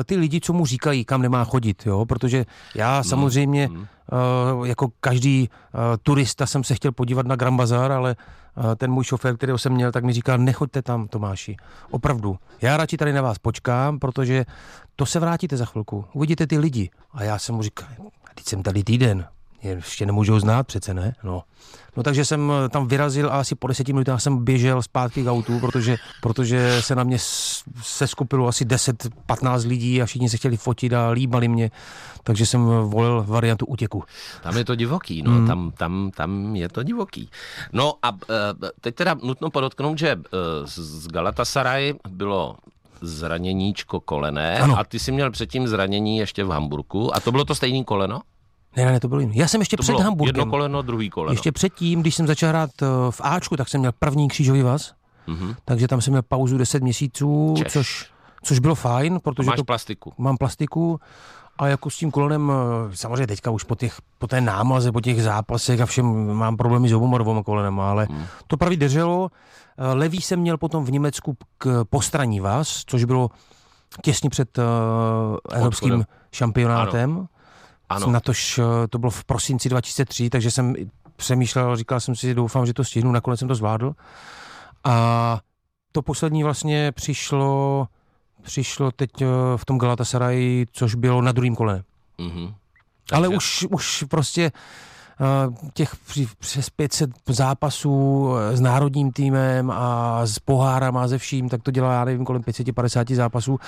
ty 0.03 0.17
lidi, 0.17 0.41
co 0.41 0.53
mu 0.53 0.65
říkají, 0.65 1.05
kam 1.05 1.21
nemá 1.21 1.43
chodit, 1.43 1.85
jo? 1.85 2.05
protože 2.05 2.45
já 2.75 3.03
samozřejmě 3.03 3.69
uh, 3.69 4.67
jako 4.67 4.89
každý 4.99 5.49
uh, 5.49 5.79
turista 6.03 6.45
jsem 6.45 6.63
se 6.63 6.75
chtěl 6.75 6.91
podívat 6.91 7.25
na 7.25 7.35
Grand 7.35 7.57
Bazar, 7.57 7.91
ale 7.91 8.15
uh, 8.57 8.75
ten 8.75 8.91
můj 8.91 9.03
šofér, 9.03 9.37
kterého 9.37 9.57
jsem 9.57 9.73
měl, 9.73 9.91
tak 9.91 10.03
mi 10.03 10.13
říkal, 10.13 10.37
nechoďte 10.37 10.81
tam, 10.81 11.07
Tomáši. 11.07 11.57
Opravdu. 11.91 12.37
Já 12.61 12.77
radši 12.77 12.97
tady 12.97 13.13
na 13.13 13.21
vás 13.21 13.37
počkám, 13.37 13.99
protože 13.99 14.45
to 14.95 15.05
se 15.05 15.19
vrátíte 15.19 15.57
za 15.57 15.65
chvilku. 15.65 16.05
Uvidíte 16.13 16.47
ty 16.47 16.57
lidi. 16.57 16.89
A 17.11 17.23
já 17.23 17.39
jsem 17.39 17.55
mu 17.55 17.61
říkal, 17.61 17.87
teď 18.35 18.45
jsem 18.45 18.63
tady 18.63 18.83
týden, 18.83 19.25
ještě 19.63 20.05
nemůžou 20.05 20.39
znát 20.39 20.67
přece, 20.67 20.93
ne? 20.93 21.15
No. 21.23 21.43
no 21.97 22.03
takže 22.03 22.25
jsem 22.25 22.51
eh, 22.65 22.69
tam 22.69 22.87
vyrazil 22.87 23.27
a 23.29 23.39
asi 23.39 23.55
po 23.55 23.67
deseti 23.67 23.93
minutách 23.93 24.21
jsem 24.21 24.45
běžel 24.45 24.81
zpátky 24.81 25.23
k 25.23 25.27
autu, 25.31 25.59
protože, 25.59 25.97
protože 26.21 26.81
se 26.81 26.95
na 26.95 27.03
mě 27.03 27.17
seskupilo 27.81 28.47
asi 28.47 28.65
10-15 28.65 29.67
lidí 29.67 30.01
a 30.01 30.05
všichni 30.05 30.29
se 30.29 30.37
chtěli 30.37 30.57
fotit 30.57 30.93
a 30.93 31.09
líbali 31.09 31.47
mě, 31.47 31.71
takže 32.23 32.45
jsem 32.45 32.61
volil 32.65 33.23
variantu 33.27 33.65
útěku. 33.65 34.03
Tam 34.43 34.57
je 34.57 34.65
to 34.65 34.75
divoký, 34.75 35.21
no, 35.21 35.31
Hmm. 35.31 35.47
tam, 35.47 35.71
tam, 35.77 36.11
tam 36.15 36.55
je 36.55 36.69
to 36.69 36.83
divoký. 36.83 37.29
No 37.73 37.93
a 38.03 38.11
eh, 38.29 38.35
teď 38.81 38.95
teda 38.95 39.15
nutno 39.23 39.49
podotknout, 39.49 39.97
že 39.99 40.09
eh, 40.09 40.17
z 40.65 41.07
Galatasaray 41.07 41.93
bylo 42.09 42.55
zraněníčko 43.01 43.99
kolené 43.99 44.59
Ano. 44.59 44.79
a 44.79 44.83
ty 44.83 44.99
jsi 44.99 45.11
měl 45.11 45.31
předtím 45.31 45.67
zranění 45.67 46.17
ještě 46.17 46.43
v 46.43 46.49
Hamburku 46.49 47.15
a 47.15 47.19
to 47.19 47.31
bylo 47.31 47.45
to 47.45 47.55
stejný 47.55 47.85
koleno? 47.85 48.21
Ne, 48.77 48.85
ne, 48.85 48.99
to 48.99 49.07
bylo 49.07 49.19
jiné. 49.19 49.33
Já 49.35 49.47
jsem 49.47 49.61
ještě 49.61 49.77
To 49.77 49.83
před 49.83 49.99
Hamburgem. 49.99 50.35
jedno 50.35 50.51
koleno, 50.51 50.81
druhý 50.81 51.09
koleno. 51.09 51.33
Ještě 51.33 51.51
předtím, 51.51 52.01
když 52.01 52.15
jsem 52.15 52.27
začal 52.27 52.49
hrát 52.49 52.69
eh, 52.81 52.85
v 53.09 53.21
Ačku, 53.23 53.57
tak 53.57 53.69
jsem 53.69 53.79
měl 53.79 53.91
první 53.99 54.27
křížový 54.27 54.61
vaz, 54.61 54.93
Mhm. 55.27 55.55
takže 55.65 55.87
tam 55.87 56.01
jsem 56.01 56.11
měl 56.13 56.21
pauzu 56.21 56.57
10 56.57 56.83
měsíců, 56.83 57.53
Češ. 57.57 57.73
což, 57.73 58.09
což 58.43 58.59
bylo 58.59 58.75
fajn, 58.75 59.13
To 59.13 59.19
protože 59.19 59.47
máš 59.47 59.55
to 59.57 59.63
plastiku. 59.63 60.13
mám 60.17 60.37
plastiku 60.37 60.99
a 61.57 61.67
jako 61.67 61.89
s 61.89 61.97
tím 61.97 62.11
kolenem, 62.11 62.51
eh, 62.91 62.95
samozřejmě 62.97 63.27
teďka 63.27 63.51
už 63.51 63.63
po, 63.63 63.75
těch, 63.75 63.97
po 64.17 64.27
té 64.27 64.41
námaze, 64.41 64.91
po 64.91 65.01
těch 65.01 65.23
zápasech 65.23 65.81
a 65.81 65.85
všem 65.85 66.33
mám 66.33 66.57
problémy 66.57 66.89
s 66.89 66.93
oboma 66.93 67.17
dvoma 67.17 67.43
kolenema, 67.43 67.89
ale 67.89 68.05
Hmm. 68.09 68.23
to 68.47 68.57
pravý 68.57 68.77
drželo. 68.77 69.29
Eh, 69.77 69.93
Levý 69.93 70.21
jsem 70.21 70.39
měl 70.39 70.57
potom 70.57 70.85
v 70.85 70.91
Německu 70.91 71.37
k 71.57 71.85
postraní 71.89 72.39
vás, 72.39 72.83
což 72.87 73.03
bylo 73.03 73.29
těsně 74.01 74.29
před 74.29 74.57
uh, 74.57 74.63
evropským 75.53 75.91
Odchodem. 75.91 76.05
šampionátem. 76.31 77.11
Ano. 77.17 77.27
Na 78.11 78.19
tož, 78.19 78.59
to 78.89 78.99
bylo 78.99 79.09
v 79.09 79.23
prosinci 79.23 79.69
2003, 79.69 80.29
takže 80.29 80.51
jsem 80.51 80.75
přemýšlel, 81.15 81.75
říkal 81.75 81.99
jsem 81.99 82.15
si, 82.15 82.33
doufám, 82.33 82.65
že 82.65 82.73
to 82.73 82.83
stihnu, 82.83 83.11
nakonec 83.11 83.39
jsem 83.39 83.47
to 83.47 83.55
zvládl. 83.55 83.93
A 84.83 85.39
to 85.91 86.01
poslední 86.01 86.43
vlastně 86.43 86.91
přišlo, 86.91 87.87
přišlo 88.41 88.91
teď 88.91 89.21
eh, 89.21 89.25
v 89.55 89.65
tom 89.65 89.77
Galatasaray, 89.77 90.65
což 90.71 90.95
bylo 90.95 91.21
na 91.21 91.31
druhém 91.31 91.55
kole. 91.55 91.83
Mhm. 92.17 92.53
Ale 93.11 93.27
Takže- 93.27 93.37
už, 93.37 93.67
už 93.71 94.03
prostě 94.09 94.51
eh, 95.21 95.69
těch 95.73 95.95
přes 96.39 96.69
500 96.69 97.09
zápasů 97.27 98.29
eh, 98.35 98.57
s 98.57 98.61
národním 98.61 99.11
týmem 99.11 99.71
a 99.71 100.21
s 100.25 100.39
pohárama 100.39 101.03
a 101.03 101.07
ze 101.07 101.17
vším, 101.17 101.49
tak 101.49 101.63
to 101.63 101.71
dělá, 101.71 101.93
já 101.93 102.05
nevím, 102.05 102.25
kolem 102.25 102.43
550 102.43 103.09
zápasů. 103.09 103.59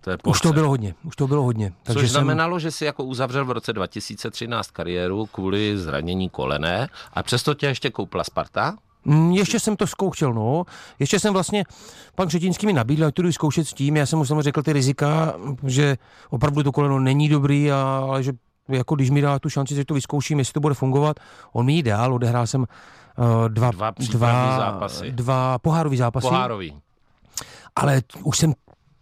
To 0.00 0.10
je 0.10 0.16
Už 0.26 0.40
to 0.40 0.52
bylo 0.52 0.68
hodně, 0.68 0.94
už 1.04 1.16
to 1.16 1.26
bylo 1.28 1.42
hodně. 1.42 1.72
Což 1.86 1.94
jsem- 1.96 2.08
znamenalo, 2.08 2.58
že 2.58 2.70
si 2.70 2.84
jako 2.84 3.04
uzavřel 3.04 3.44
v 3.44 3.50
roce 3.50 3.72
2013 3.72 4.70
kariéru 4.70 5.26
kvůli 5.26 5.78
zranění 5.78 6.28
kolene 6.28 6.88
a 7.12 7.22
přesto 7.22 7.54
tě 7.54 7.66
ještě 7.66 7.90
koupila 7.90 8.24
Sparta. 8.24 8.76
Mm, 9.04 9.32
Ještě 9.32 9.60
jsem 9.60 9.76
to 9.76 9.86
zkoušel, 9.86 10.32
no. 10.34 10.64
Ještě 10.98 11.20
jsem 11.20 11.32
vlastně, 11.32 11.64
pan 12.14 12.28
Křetínský 12.28 12.66
mi 12.66 12.72
nabídl, 12.72 13.04
ať 13.04 13.14
to 13.14 13.22
jdu 13.22 13.32
zkoušet 13.32 13.68
s 13.68 13.74
tím. 13.74 13.96
Já 13.96 14.06
jsem 14.06 14.18
mu 14.18 14.24
samozřejmě 14.24 14.42
řekl 14.42 14.62
ty 14.62 14.72
rizika, 14.72 15.34
že 15.66 15.96
opravdu 16.30 16.62
to 16.62 16.72
koleno 16.72 16.98
není 17.00 17.28
dobrý, 17.28 17.72
a, 17.72 18.04
ale 18.08 18.22
že 18.22 18.32
jako 18.68 18.94
když 18.94 19.10
mi 19.10 19.20
dá 19.20 19.38
tu 19.38 19.50
šanci, 19.50 19.74
že 19.74 19.84
to 19.84 19.94
vyzkouším, 19.94 20.38
jestli 20.38 20.52
to 20.52 20.60
bude 20.60 20.74
fungovat. 20.74 21.16
On 21.52 21.66
mi 21.66 21.72
ji 21.72 21.82
dál, 21.82 22.14
odehrál 22.14 22.46
jsem 22.46 22.60
uh, 22.60 23.48
dva, 23.48 23.70
Dva 23.70 23.92
přípravný 23.92 24.56
zápasy. 24.56 25.12
dva 25.12 25.58
pohárový 25.58 25.96
zápasy. 25.96 26.26
Pohárový. 26.28 26.76
ale 27.76 28.02
už 28.22 28.38
jsem 28.38 28.54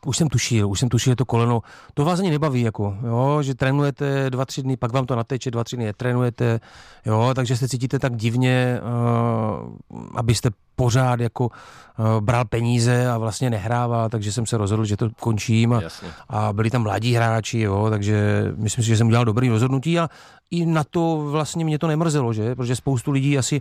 už 0.06 0.16
jsem 0.16 0.28
tušil, 0.28 0.70
už 0.70 0.80
jsem 0.80 0.88
tušil, 0.88 1.10
že 1.10 1.16
to 1.16 1.24
koleno, 1.24 1.60
to 1.94 2.04
vás 2.04 2.20
ani 2.20 2.30
nebaví, 2.30 2.60
jako, 2.60 2.96
jo, 3.06 3.42
že 3.42 3.54
trénujete 3.54 4.30
dva, 4.30 4.44
tři 4.44 4.62
dny, 4.62 4.76
pak 4.76 4.92
vám 4.92 5.06
to 5.06 5.16
nateče, 5.16 5.50
dva, 5.50 5.64
tři 5.64 5.76
dny 5.76 5.84
netrénujete, 5.84 6.60
jo, 7.06 7.32
takže 7.34 7.56
se 7.56 7.68
cítíte 7.68 7.98
tak 7.98 8.16
divně, 8.16 8.80
uh, 8.82 10.08
abyste 10.14 10.50
pořád 10.76 11.20
jako 11.20 11.46
uh, 11.46 12.20
bral 12.20 12.44
peníze 12.44 13.10
a 13.10 13.18
vlastně 13.18 13.50
nehrával, 13.50 14.08
takže 14.08 14.32
jsem 14.32 14.46
se 14.46 14.56
rozhodl, 14.56 14.84
že 14.84 14.96
to 14.96 15.08
končím 15.20 15.72
a, 15.72 15.82
Jasně. 15.82 16.08
a 16.28 16.52
byli 16.52 16.70
tam 16.70 16.82
mladí 16.82 17.14
hráči, 17.14 17.60
jo, 17.60 17.86
takže 17.90 18.44
myslím 18.56 18.84
si, 18.84 18.88
že 18.88 18.96
jsem 18.96 19.06
udělal 19.06 19.24
dobrý 19.24 19.48
rozhodnutí 19.48 19.98
a 19.98 20.08
i 20.50 20.66
na 20.66 20.84
to 20.84 21.26
vlastně 21.30 21.64
mě 21.64 21.78
to 21.78 21.86
nemrzelo, 21.86 22.32
že, 22.32 22.54
protože 22.54 22.76
spoustu 22.76 23.10
lidí 23.10 23.38
asi 23.38 23.60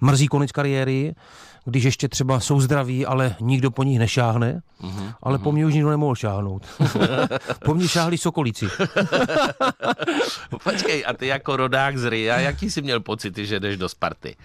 mrzí 0.00 0.28
konec 0.28 0.52
kariéry, 0.52 1.14
když 1.64 1.84
ještě 1.84 2.08
třeba 2.08 2.40
jsou 2.40 2.60
zdraví, 2.60 3.06
ale 3.06 3.36
nikdo 3.40 3.70
po 3.70 3.82
nich 3.82 3.98
nešáhne, 3.98 4.62
mm-hmm. 4.80 5.14
ale 5.22 5.38
po 5.38 5.52
mně 5.52 5.66
už 5.66 5.74
nikdo 5.74 5.90
nemohl 5.90 6.14
šáhnout. 6.14 6.66
po 7.64 7.74
mně 7.74 7.88
šáhli 7.88 8.18
sokolíci. 8.18 8.66
Počkej, 10.64 11.04
a 11.06 11.12
ty 11.12 11.26
jako 11.26 11.56
rodák 11.56 11.98
z 11.98 12.10
Ria, 12.10 12.40
jaký 12.40 12.70
jsi 12.70 12.82
měl 12.82 13.00
pocity, 13.00 13.46
že 13.46 13.60
jdeš 13.60 13.76
do 13.76 13.88
Sparty? 13.88 14.36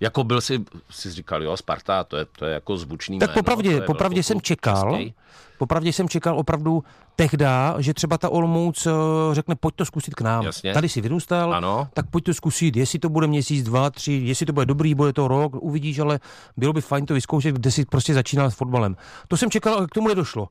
Jako 0.00 0.24
byl 0.24 0.40
si, 0.40 0.64
si 0.90 1.10
říkal, 1.10 1.42
jo, 1.42 1.56
Sparta, 1.56 2.04
to 2.04 2.16
je, 2.16 2.24
to 2.24 2.44
je 2.44 2.54
jako 2.54 2.76
zvučný 2.76 3.18
Tak 3.18 3.28
jméno, 3.30 3.34
popravdě, 3.34 3.80
popravdě 3.80 4.22
jsem 4.22 4.40
čekal, 4.40 4.96
český. 4.96 5.14
popravdě 5.58 5.92
jsem 5.92 6.08
čekal 6.08 6.38
opravdu 6.38 6.84
tehda, 7.16 7.74
že 7.78 7.94
třeba 7.94 8.18
ta 8.18 8.28
Olmouc 8.28 8.86
eh, 8.86 8.90
řekne, 9.32 9.54
pojď 9.54 9.74
to 9.74 9.84
zkusit 9.84 10.14
k 10.14 10.20
nám. 10.20 10.44
Jasně. 10.44 10.74
Tady 10.74 10.88
si 10.88 11.00
vyrůstal, 11.00 11.54
Ano. 11.54 11.88
tak 11.94 12.10
pojď 12.10 12.24
to 12.24 12.34
zkusit, 12.34 12.76
jestli 12.76 12.98
to 12.98 13.08
bude 13.08 13.26
měsíc, 13.26 13.64
dva, 13.64 13.90
tři, 13.90 14.12
jestli 14.12 14.46
to 14.46 14.52
bude 14.52 14.66
dobrý, 14.66 14.94
bude 14.94 15.12
to 15.12 15.28
rok, 15.28 15.52
uvidíš, 15.54 15.98
ale 15.98 16.20
bylo 16.56 16.72
by 16.72 16.80
fajn 16.80 17.06
to 17.06 17.14
vyzkoušet, 17.14 17.54
kde 17.54 17.70
si 17.70 17.84
prostě 17.84 18.14
začínal 18.14 18.50
s 18.50 18.54
fotbalem. 18.54 18.96
To 19.28 19.36
jsem 19.36 19.50
čekal, 19.50 19.74
ale 19.74 19.86
k 19.86 19.94
tomu 19.94 20.08
nedošlo. 20.08 20.48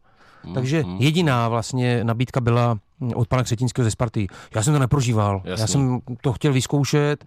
Takže 0.53 0.83
Mhm. 0.83 0.97
jediná 0.99 1.49
vlastně 1.49 2.03
nabídka 2.03 2.41
byla 2.41 2.77
od 3.15 3.27
pana 3.27 3.43
Křetínského 3.43 3.83
ze 3.83 3.91
Sparty. 3.91 4.27
Já 4.55 4.63
jsem 4.63 4.73
to 4.73 4.79
neprožíval. 4.79 5.41
Já 5.43 5.51
Jasný. 5.51 5.67
jsem 5.67 5.99
to 6.21 6.33
chtěl 6.33 6.53
vyzkoušet, 6.53 7.25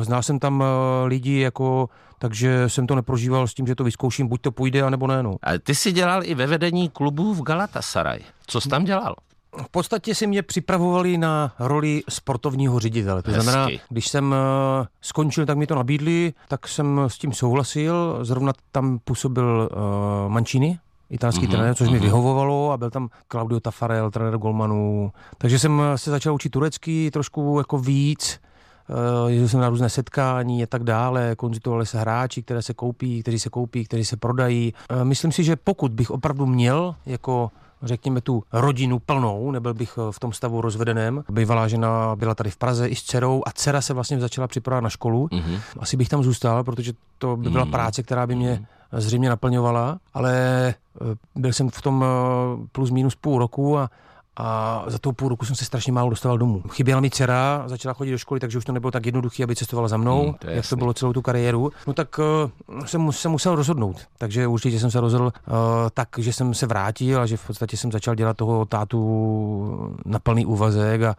eh, 0.00 0.04
znal 0.04 0.22
jsem 0.22 0.38
tam 0.38 0.62
eh, 0.62 1.06
lidi, 1.06 1.38
jako, 1.40 1.88
takže 2.18 2.68
jsem 2.68 2.86
to 2.86 2.94
neprožíval 2.94 3.46
s 3.48 3.54
tím, 3.54 3.66
že 3.66 3.74
to 3.74 3.84
vyzkouším, 3.84 4.26
buď 4.28 4.40
to 4.40 4.52
půjde, 4.52 4.82
anebo 4.82 5.06
ne. 5.06 5.22
No. 5.22 5.36
A 5.42 5.58
ty 5.58 5.74
jsi 5.74 5.92
dělal 5.92 6.20
i 6.24 6.34
ve 6.34 6.46
vedení 6.46 6.88
klubu 6.88 7.34
v 7.34 7.42
Galatasaray. 7.42 8.20
Co 8.46 8.60
jsi 8.60 8.68
tam 8.68 8.84
dělal? 8.84 9.14
V 9.62 9.68
podstatě 9.70 10.14
si 10.14 10.26
mě 10.26 10.42
připravovali 10.42 11.18
na 11.18 11.54
roli 11.58 12.02
sportovního 12.08 12.78
ředitele. 12.80 13.22
To 13.22 13.30
znamená, 13.32 13.68
když 13.88 14.08
jsem 14.08 14.34
eh, 14.82 14.86
skončil, 15.00 15.46
tak 15.46 15.58
mi 15.58 15.66
to 15.66 15.74
nabídli, 15.74 16.32
tak 16.48 16.68
jsem 16.68 17.00
s 17.06 17.18
tím 17.18 17.32
souhlasil. 17.32 18.18
Zrovna 18.22 18.52
tam 18.72 18.98
působil 19.04 19.68
uh, 19.72 20.32
Mancini, 20.32 20.78
italský 21.14 21.46
mm-hmm, 21.46 21.50
trenér, 21.50 21.74
což 21.74 21.88
mi 21.88 21.98
vyhovovalo 21.98 22.72
a 22.72 22.76
byl 22.76 22.90
tam 22.90 23.08
Claudio 23.28 23.60
Tafarel, 23.60 24.10
trenér 24.10 24.38
golmanů. 24.38 25.12
Takže 25.38 25.58
jsem 25.58 25.80
eh, 25.80 25.98
se 25.98 26.10
začal 26.10 26.34
učit 26.34 26.48
turecký 26.48 27.10
trošku 27.10 27.58
jako 27.58 27.78
víc. 27.78 28.40
Uh, 28.88 29.30
jezdil 29.30 29.48
jsem 29.48 29.60
na 29.60 29.68
různé 29.68 29.88
setkání 29.88 30.62
a 30.62 30.66
tak 30.66 30.84
dále, 30.84 31.36
konzultovali 31.36 31.86
se 31.86 31.98
hráči, 31.98 32.42
které 32.42 32.62
se 32.62 32.74
koupí, 32.74 33.22
kteří 33.22 33.38
se 33.38 33.50
koupí, 33.50 33.84
kteří 33.84 34.04
se 34.04 34.16
prodají. 34.16 34.74
Uh, 34.90 35.04
myslím 35.04 35.32
si, 35.32 35.44
že 35.44 35.56
pokud 35.56 35.92
bych 35.92 36.10
opravdu 36.10 36.46
měl 36.46 36.94
jako 37.06 37.50
řekněme 37.84 38.20
tu 38.20 38.42
rodinu 38.52 38.98
plnou, 38.98 39.50
nebyl 39.50 39.74
bych 39.74 39.98
eh, 39.98 40.12
v 40.12 40.20
tom 40.20 40.32
stavu 40.32 40.60
rozvedeném. 40.60 41.24
Bývalá 41.30 41.68
žena 41.68 42.16
byla 42.16 42.34
tady 42.34 42.50
v 42.50 42.56
Praze 42.56 42.88
i 42.88 42.96
s 42.96 43.02
dcerou 43.02 43.42
a 43.46 43.52
dcera 43.52 43.80
se 43.80 43.94
vlastně 43.94 44.20
začala 44.20 44.48
připravovat 44.48 44.80
na 44.80 44.90
školu. 44.90 45.26
Mm-hmm. 45.26 45.58
Asi 45.78 45.96
bych 45.96 46.08
tam 46.08 46.22
zůstal, 46.22 46.64
protože 46.64 46.92
to 47.18 47.36
by 47.36 47.50
byla 47.50 47.66
práce, 47.66 48.02
která 48.02 48.26
by 48.26 48.34
mě 48.34 48.66
zřejmě 49.00 49.28
naplňovala, 49.28 49.98
ale 50.14 50.34
eh, 50.68 51.04
byl 51.34 51.52
jsem 51.52 51.70
v 51.70 51.82
tom 51.82 52.04
eh, 52.04 52.66
plus 52.72 52.90
minus 52.90 53.14
půl 53.14 53.38
roku 53.38 53.78
a 53.78 53.90
a 54.36 54.84
za 54.86 54.98
tou 54.98 55.12
půl 55.12 55.28
roku 55.28 55.44
jsem 55.46 55.56
se 55.56 55.64
strašně 55.64 55.92
málo 55.92 56.10
dostával 56.10 56.38
domů. 56.38 56.62
Chyběla 56.70 57.00
mi 57.00 57.10
dcera, 57.10 57.62
začala 57.66 57.92
chodit 57.92 58.10
do 58.10 58.18
školy, 58.18 58.40
takže 58.40 58.58
už 58.58 58.64
to 58.64 58.72
nebylo 58.72 58.90
tak 58.90 59.06
jednoduché, 59.06 59.44
aby 59.44 59.56
cestovala 59.56 59.88
za 59.88 59.96
mnou, 59.96 60.22
Hmm, 60.22 60.34
to 60.34 60.46
jak 60.46 60.52
to 60.52 60.56
jasný. 60.56 60.78
bylo 60.78 60.92
celou 60.94 61.12
tu 61.12 61.22
kariéru. 61.22 61.70
No 61.86 61.92
tak 61.92 62.18
uh, 62.18 62.84
jsem 62.84 63.12
se 63.12 63.28
musel 63.28 63.54
rozhodnout. 63.56 63.96
Takže 64.18 64.46
určitě 64.46 64.80
jsem 64.80 64.90
se 64.90 65.00
rozhodl 65.00 65.24
uh, 65.24 65.52
tak, 65.94 66.08
že 66.18 66.32
jsem 66.32 66.54
se 66.54 66.66
vrátil 66.66 67.20
a 67.20 67.26
že 67.26 67.36
v 67.36 67.46
podstatě 67.46 67.76
jsem 67.76 67.92
začal 67.92 68.14
dělat 68.14 68.36
toho 68.36 68.64
tátu 68.64 69.94
na 70.04 70.18
plný 70.18 70.46
úvazek 70.46 71.02
a, 71.02 71.16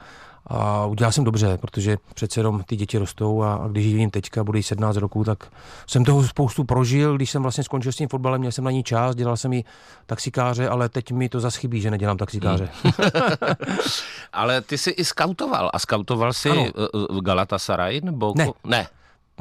a 0.48 0.86
udělal 0.86 1.12
jsem 1.12 1.24
dobře, 1.24 1.58
protože 1.58 1.98
přece 2.16 2.40
jenom 2.40 2.64
ty 2.64 2.76
děti 2.76 2.98
rostou 2.98 3.42
a, 3.44 3.56
a 3.56 3.68
když 3.68 3.86
jim 3.86 4.10
teďka, 4.10 4.44
bude 4.44 4.60
jí 4.60 4.64
17 4.64 4.98
roků, 4.98 5.24
tak 5.24 5.44
jsem 5.88 6.06
toho 6.06 6.24
spoustu 6.28 6.64
prožil, 6.64 7.16
když 7.16 7.32
jsem 7.32 7.42
vlastně 7.42 7.64
skončil 7.64 7.92
s 7.92 7.96
tím 7.96 8.10
fotbalem, 8.10 8.40
měl 8.40 8.52
jsem 8.52 8.64
na 8.64 8.72
ní 8.72 8.84
čas, 8.84 9.16
dělal 9.16 9.38
jsem 9.38 9.54
i 9.54 9.64
taxikáře, 10.06 10.70
ale 10.70 10.90
teď 10.90 11.12
mi 11.12 11.30
to 11.30 11.40
zas 11.40 11.56
chybí, 11.56 11.82
že 11.82 11.92
nedělám 11.92 12.18
taxikáře. 12.18 12.70
Ale 14.34 14.62
ty 14.62 14.78
jsi 14.78 14.90
i 14.90 15.06
skautoval. 15.06 15.70
A 15.74 15.80
skautoval 15.80 16.34
jsi 16.34 16.50
Ano. 16.50 16.62
eh, 16.66 16.70
eh, 17.18 17.22
Galatasaray? 17.22 18.02
Nebo 18.04 18.34
Ne. 18.38 18.48
ne. 18.64 18.88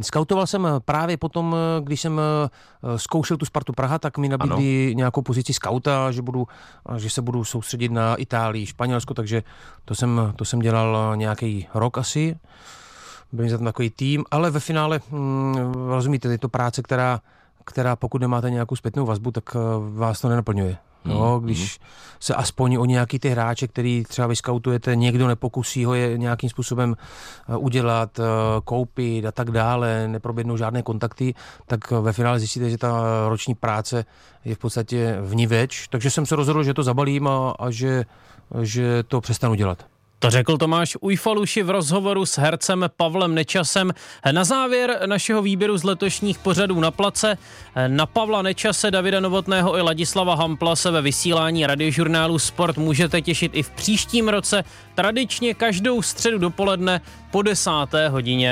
Skautoval 0.03 0.47
jsem 0.47 0.67
eh, 0.67 0.71
právě 0.85 1.17
potom, 1.17 1.57
eh, 1.57 1.81
když 1.83 2.01
jsem 2.01 2.21
eh, 2.21 2.99
zkoušel 2.99 3.37
tu 3.37 3.47
Spartu 3.47 3.73
Praha, 3.73 3.99
tak 3.99 4.19
mi 4.19 4.29
nabídli 4.29 4.87
ano. 4.87 4.97
nějakou 4.97 5.23
pozici 5.23 5.53
skauta, 5.53 6.13
že, 6.13 6.23
budu, 6.23 6.49
že 6.97 7.11
se 7.11 7.23
budu 7.23 7.45
soustředit 7.45 7.93
na 7.93 8.15
Itálii, 8.15 8.67
Španělsko, 8.67 9.15
takže 9.15 9.43
to 9.85 9.95
jsem, 9.95 10.33
to 10.37 10.45
jsem 10.45 10.59
dělal 10.59 11.17
nějaký 11.17 11.69
rok 11.75 11.99
asi. 11.99 12.37
Byl 13.33 13.49
jsem 13.49 13.59
tam 13.59 13.65
takový 13.65 13.91
tým, 13.91 14.25
ale 14.31 14.51
ve 14.51 14.61
finále, 14.61 15.01
hm, 15.11 15.55
rozumíte, 15.89 16.29
je 16.29 16.39
to 16.39 16.49
práce, 16.49 16.83
která, 16.83 17.21
která 17.65 17.97
pokud 17.97 18.21
nemáte 18.21 18.51
nějakou 18.51 18.77
zpětnou 18.77 19.07
vazbu, 19.07 19.31
tak 19.31 19.57
vás 19.95 20.21
to 20.21 20.29
nenaplňuje. 20.29 20.77
No, 21.05 21.41
když 21.41 21.81
se 22.21 22.35
aspoň 22.35 22.77
o 22.77 22.85
nějaký 22.85 23.19
ty 23.19 23.29
hráče, 23.29 23.69
který 23.69 24.05
třeba 24.05 24.27
vyskautujete, 24.27 24.97
někdo 24.97 25.29
nepokusí 25.29 25.85
ho 25.85 25.95
je 25.95 26.19
nějakým 26.19 26.51
způsobem 26.51 26.97
eh, 27.49 27.57
udělat, 27.57 28.19
eh, 28.19 28.23
koupit 28.65 29.27
a 29.27 29.33
tak 29.33 29.51
dále, 29.51 30.09
neproběhnou 30.09 30.57
žádné 30.57 30.83
kontakty, 30.83 31.35
tak 31.67 31.93
eh, 31.93 32.01
ve 32.01 32.13
finále 32.13 32.39
zjistíte, 32.39 32.71
že 32.71 32.79
ta 32.79 33.03
roční 33.29 33.55
práce 33.55 34.05
je 34.45 34.55
v 34.55 34.59
podstatě 34.59 35.19
vniveč. 35.21 35.89
Takže 35.89 36.11
jsem 36.11 36.27
se 36.27 36.37
rozhodl, 36.37 36.63
že 36.63 36.75
to 36.75 36.83
zabalím 36.83 37.29
a, 37.29 37.55
a 37.59 37.71
že, 37.71 38.05
že 38.63 39.03
to 39.03 39.21
přestanu 39.21 39.55
dělat. 39.55 39.94
To 40.19 40.31
řekl 40.31 40.59
Tomáš 40.59 40.97
Ujfaluši 41.01 41.63
v 41.63 41.71
rozhovoru 41.71 42.27
s 42.27 42.39
hercem 42.39 42.85
Pavlem 42.97 43.35
Nečasem. 43.35 43.93
Na 44.33 44.45
závěr 44.45 45.01
našeho 45.07 45.43
výběru 45.43 45.79
z 45.79 45.85
letošních 45.85 46.39
pořadů 46.39 46.81
na 46.81 46.91
place 46.91 47.39
na 47.89 48.07
Pavla 48.07 48.43
Nečase, 48.43 48.91
Davida 48.91 49.21
Novotného 49.21 49.77
i 49.77 49.81
Ladislava 49.81 50.35
Hampla 50.35 50.77
se 50.77 50.91
ve 50.91 51.03
vysílání 51.03 51.67
radiožurnálu 51.67 52.39
Sport 52.39 52.77
můžete 52.77 53.21
těšit 53.21 53.53
i 53.55 53.63
v 53.63 53.71
příštím 53.71 54.29
roce, 54.29 54.65
tradičně 54.95 55.55
každou 55.55 56.03
středu 56.03 56.39
dopoledne 56.39 57.01
po 57.31 57.43
desáté 57.43 58.09
hodině. 58.09 58.35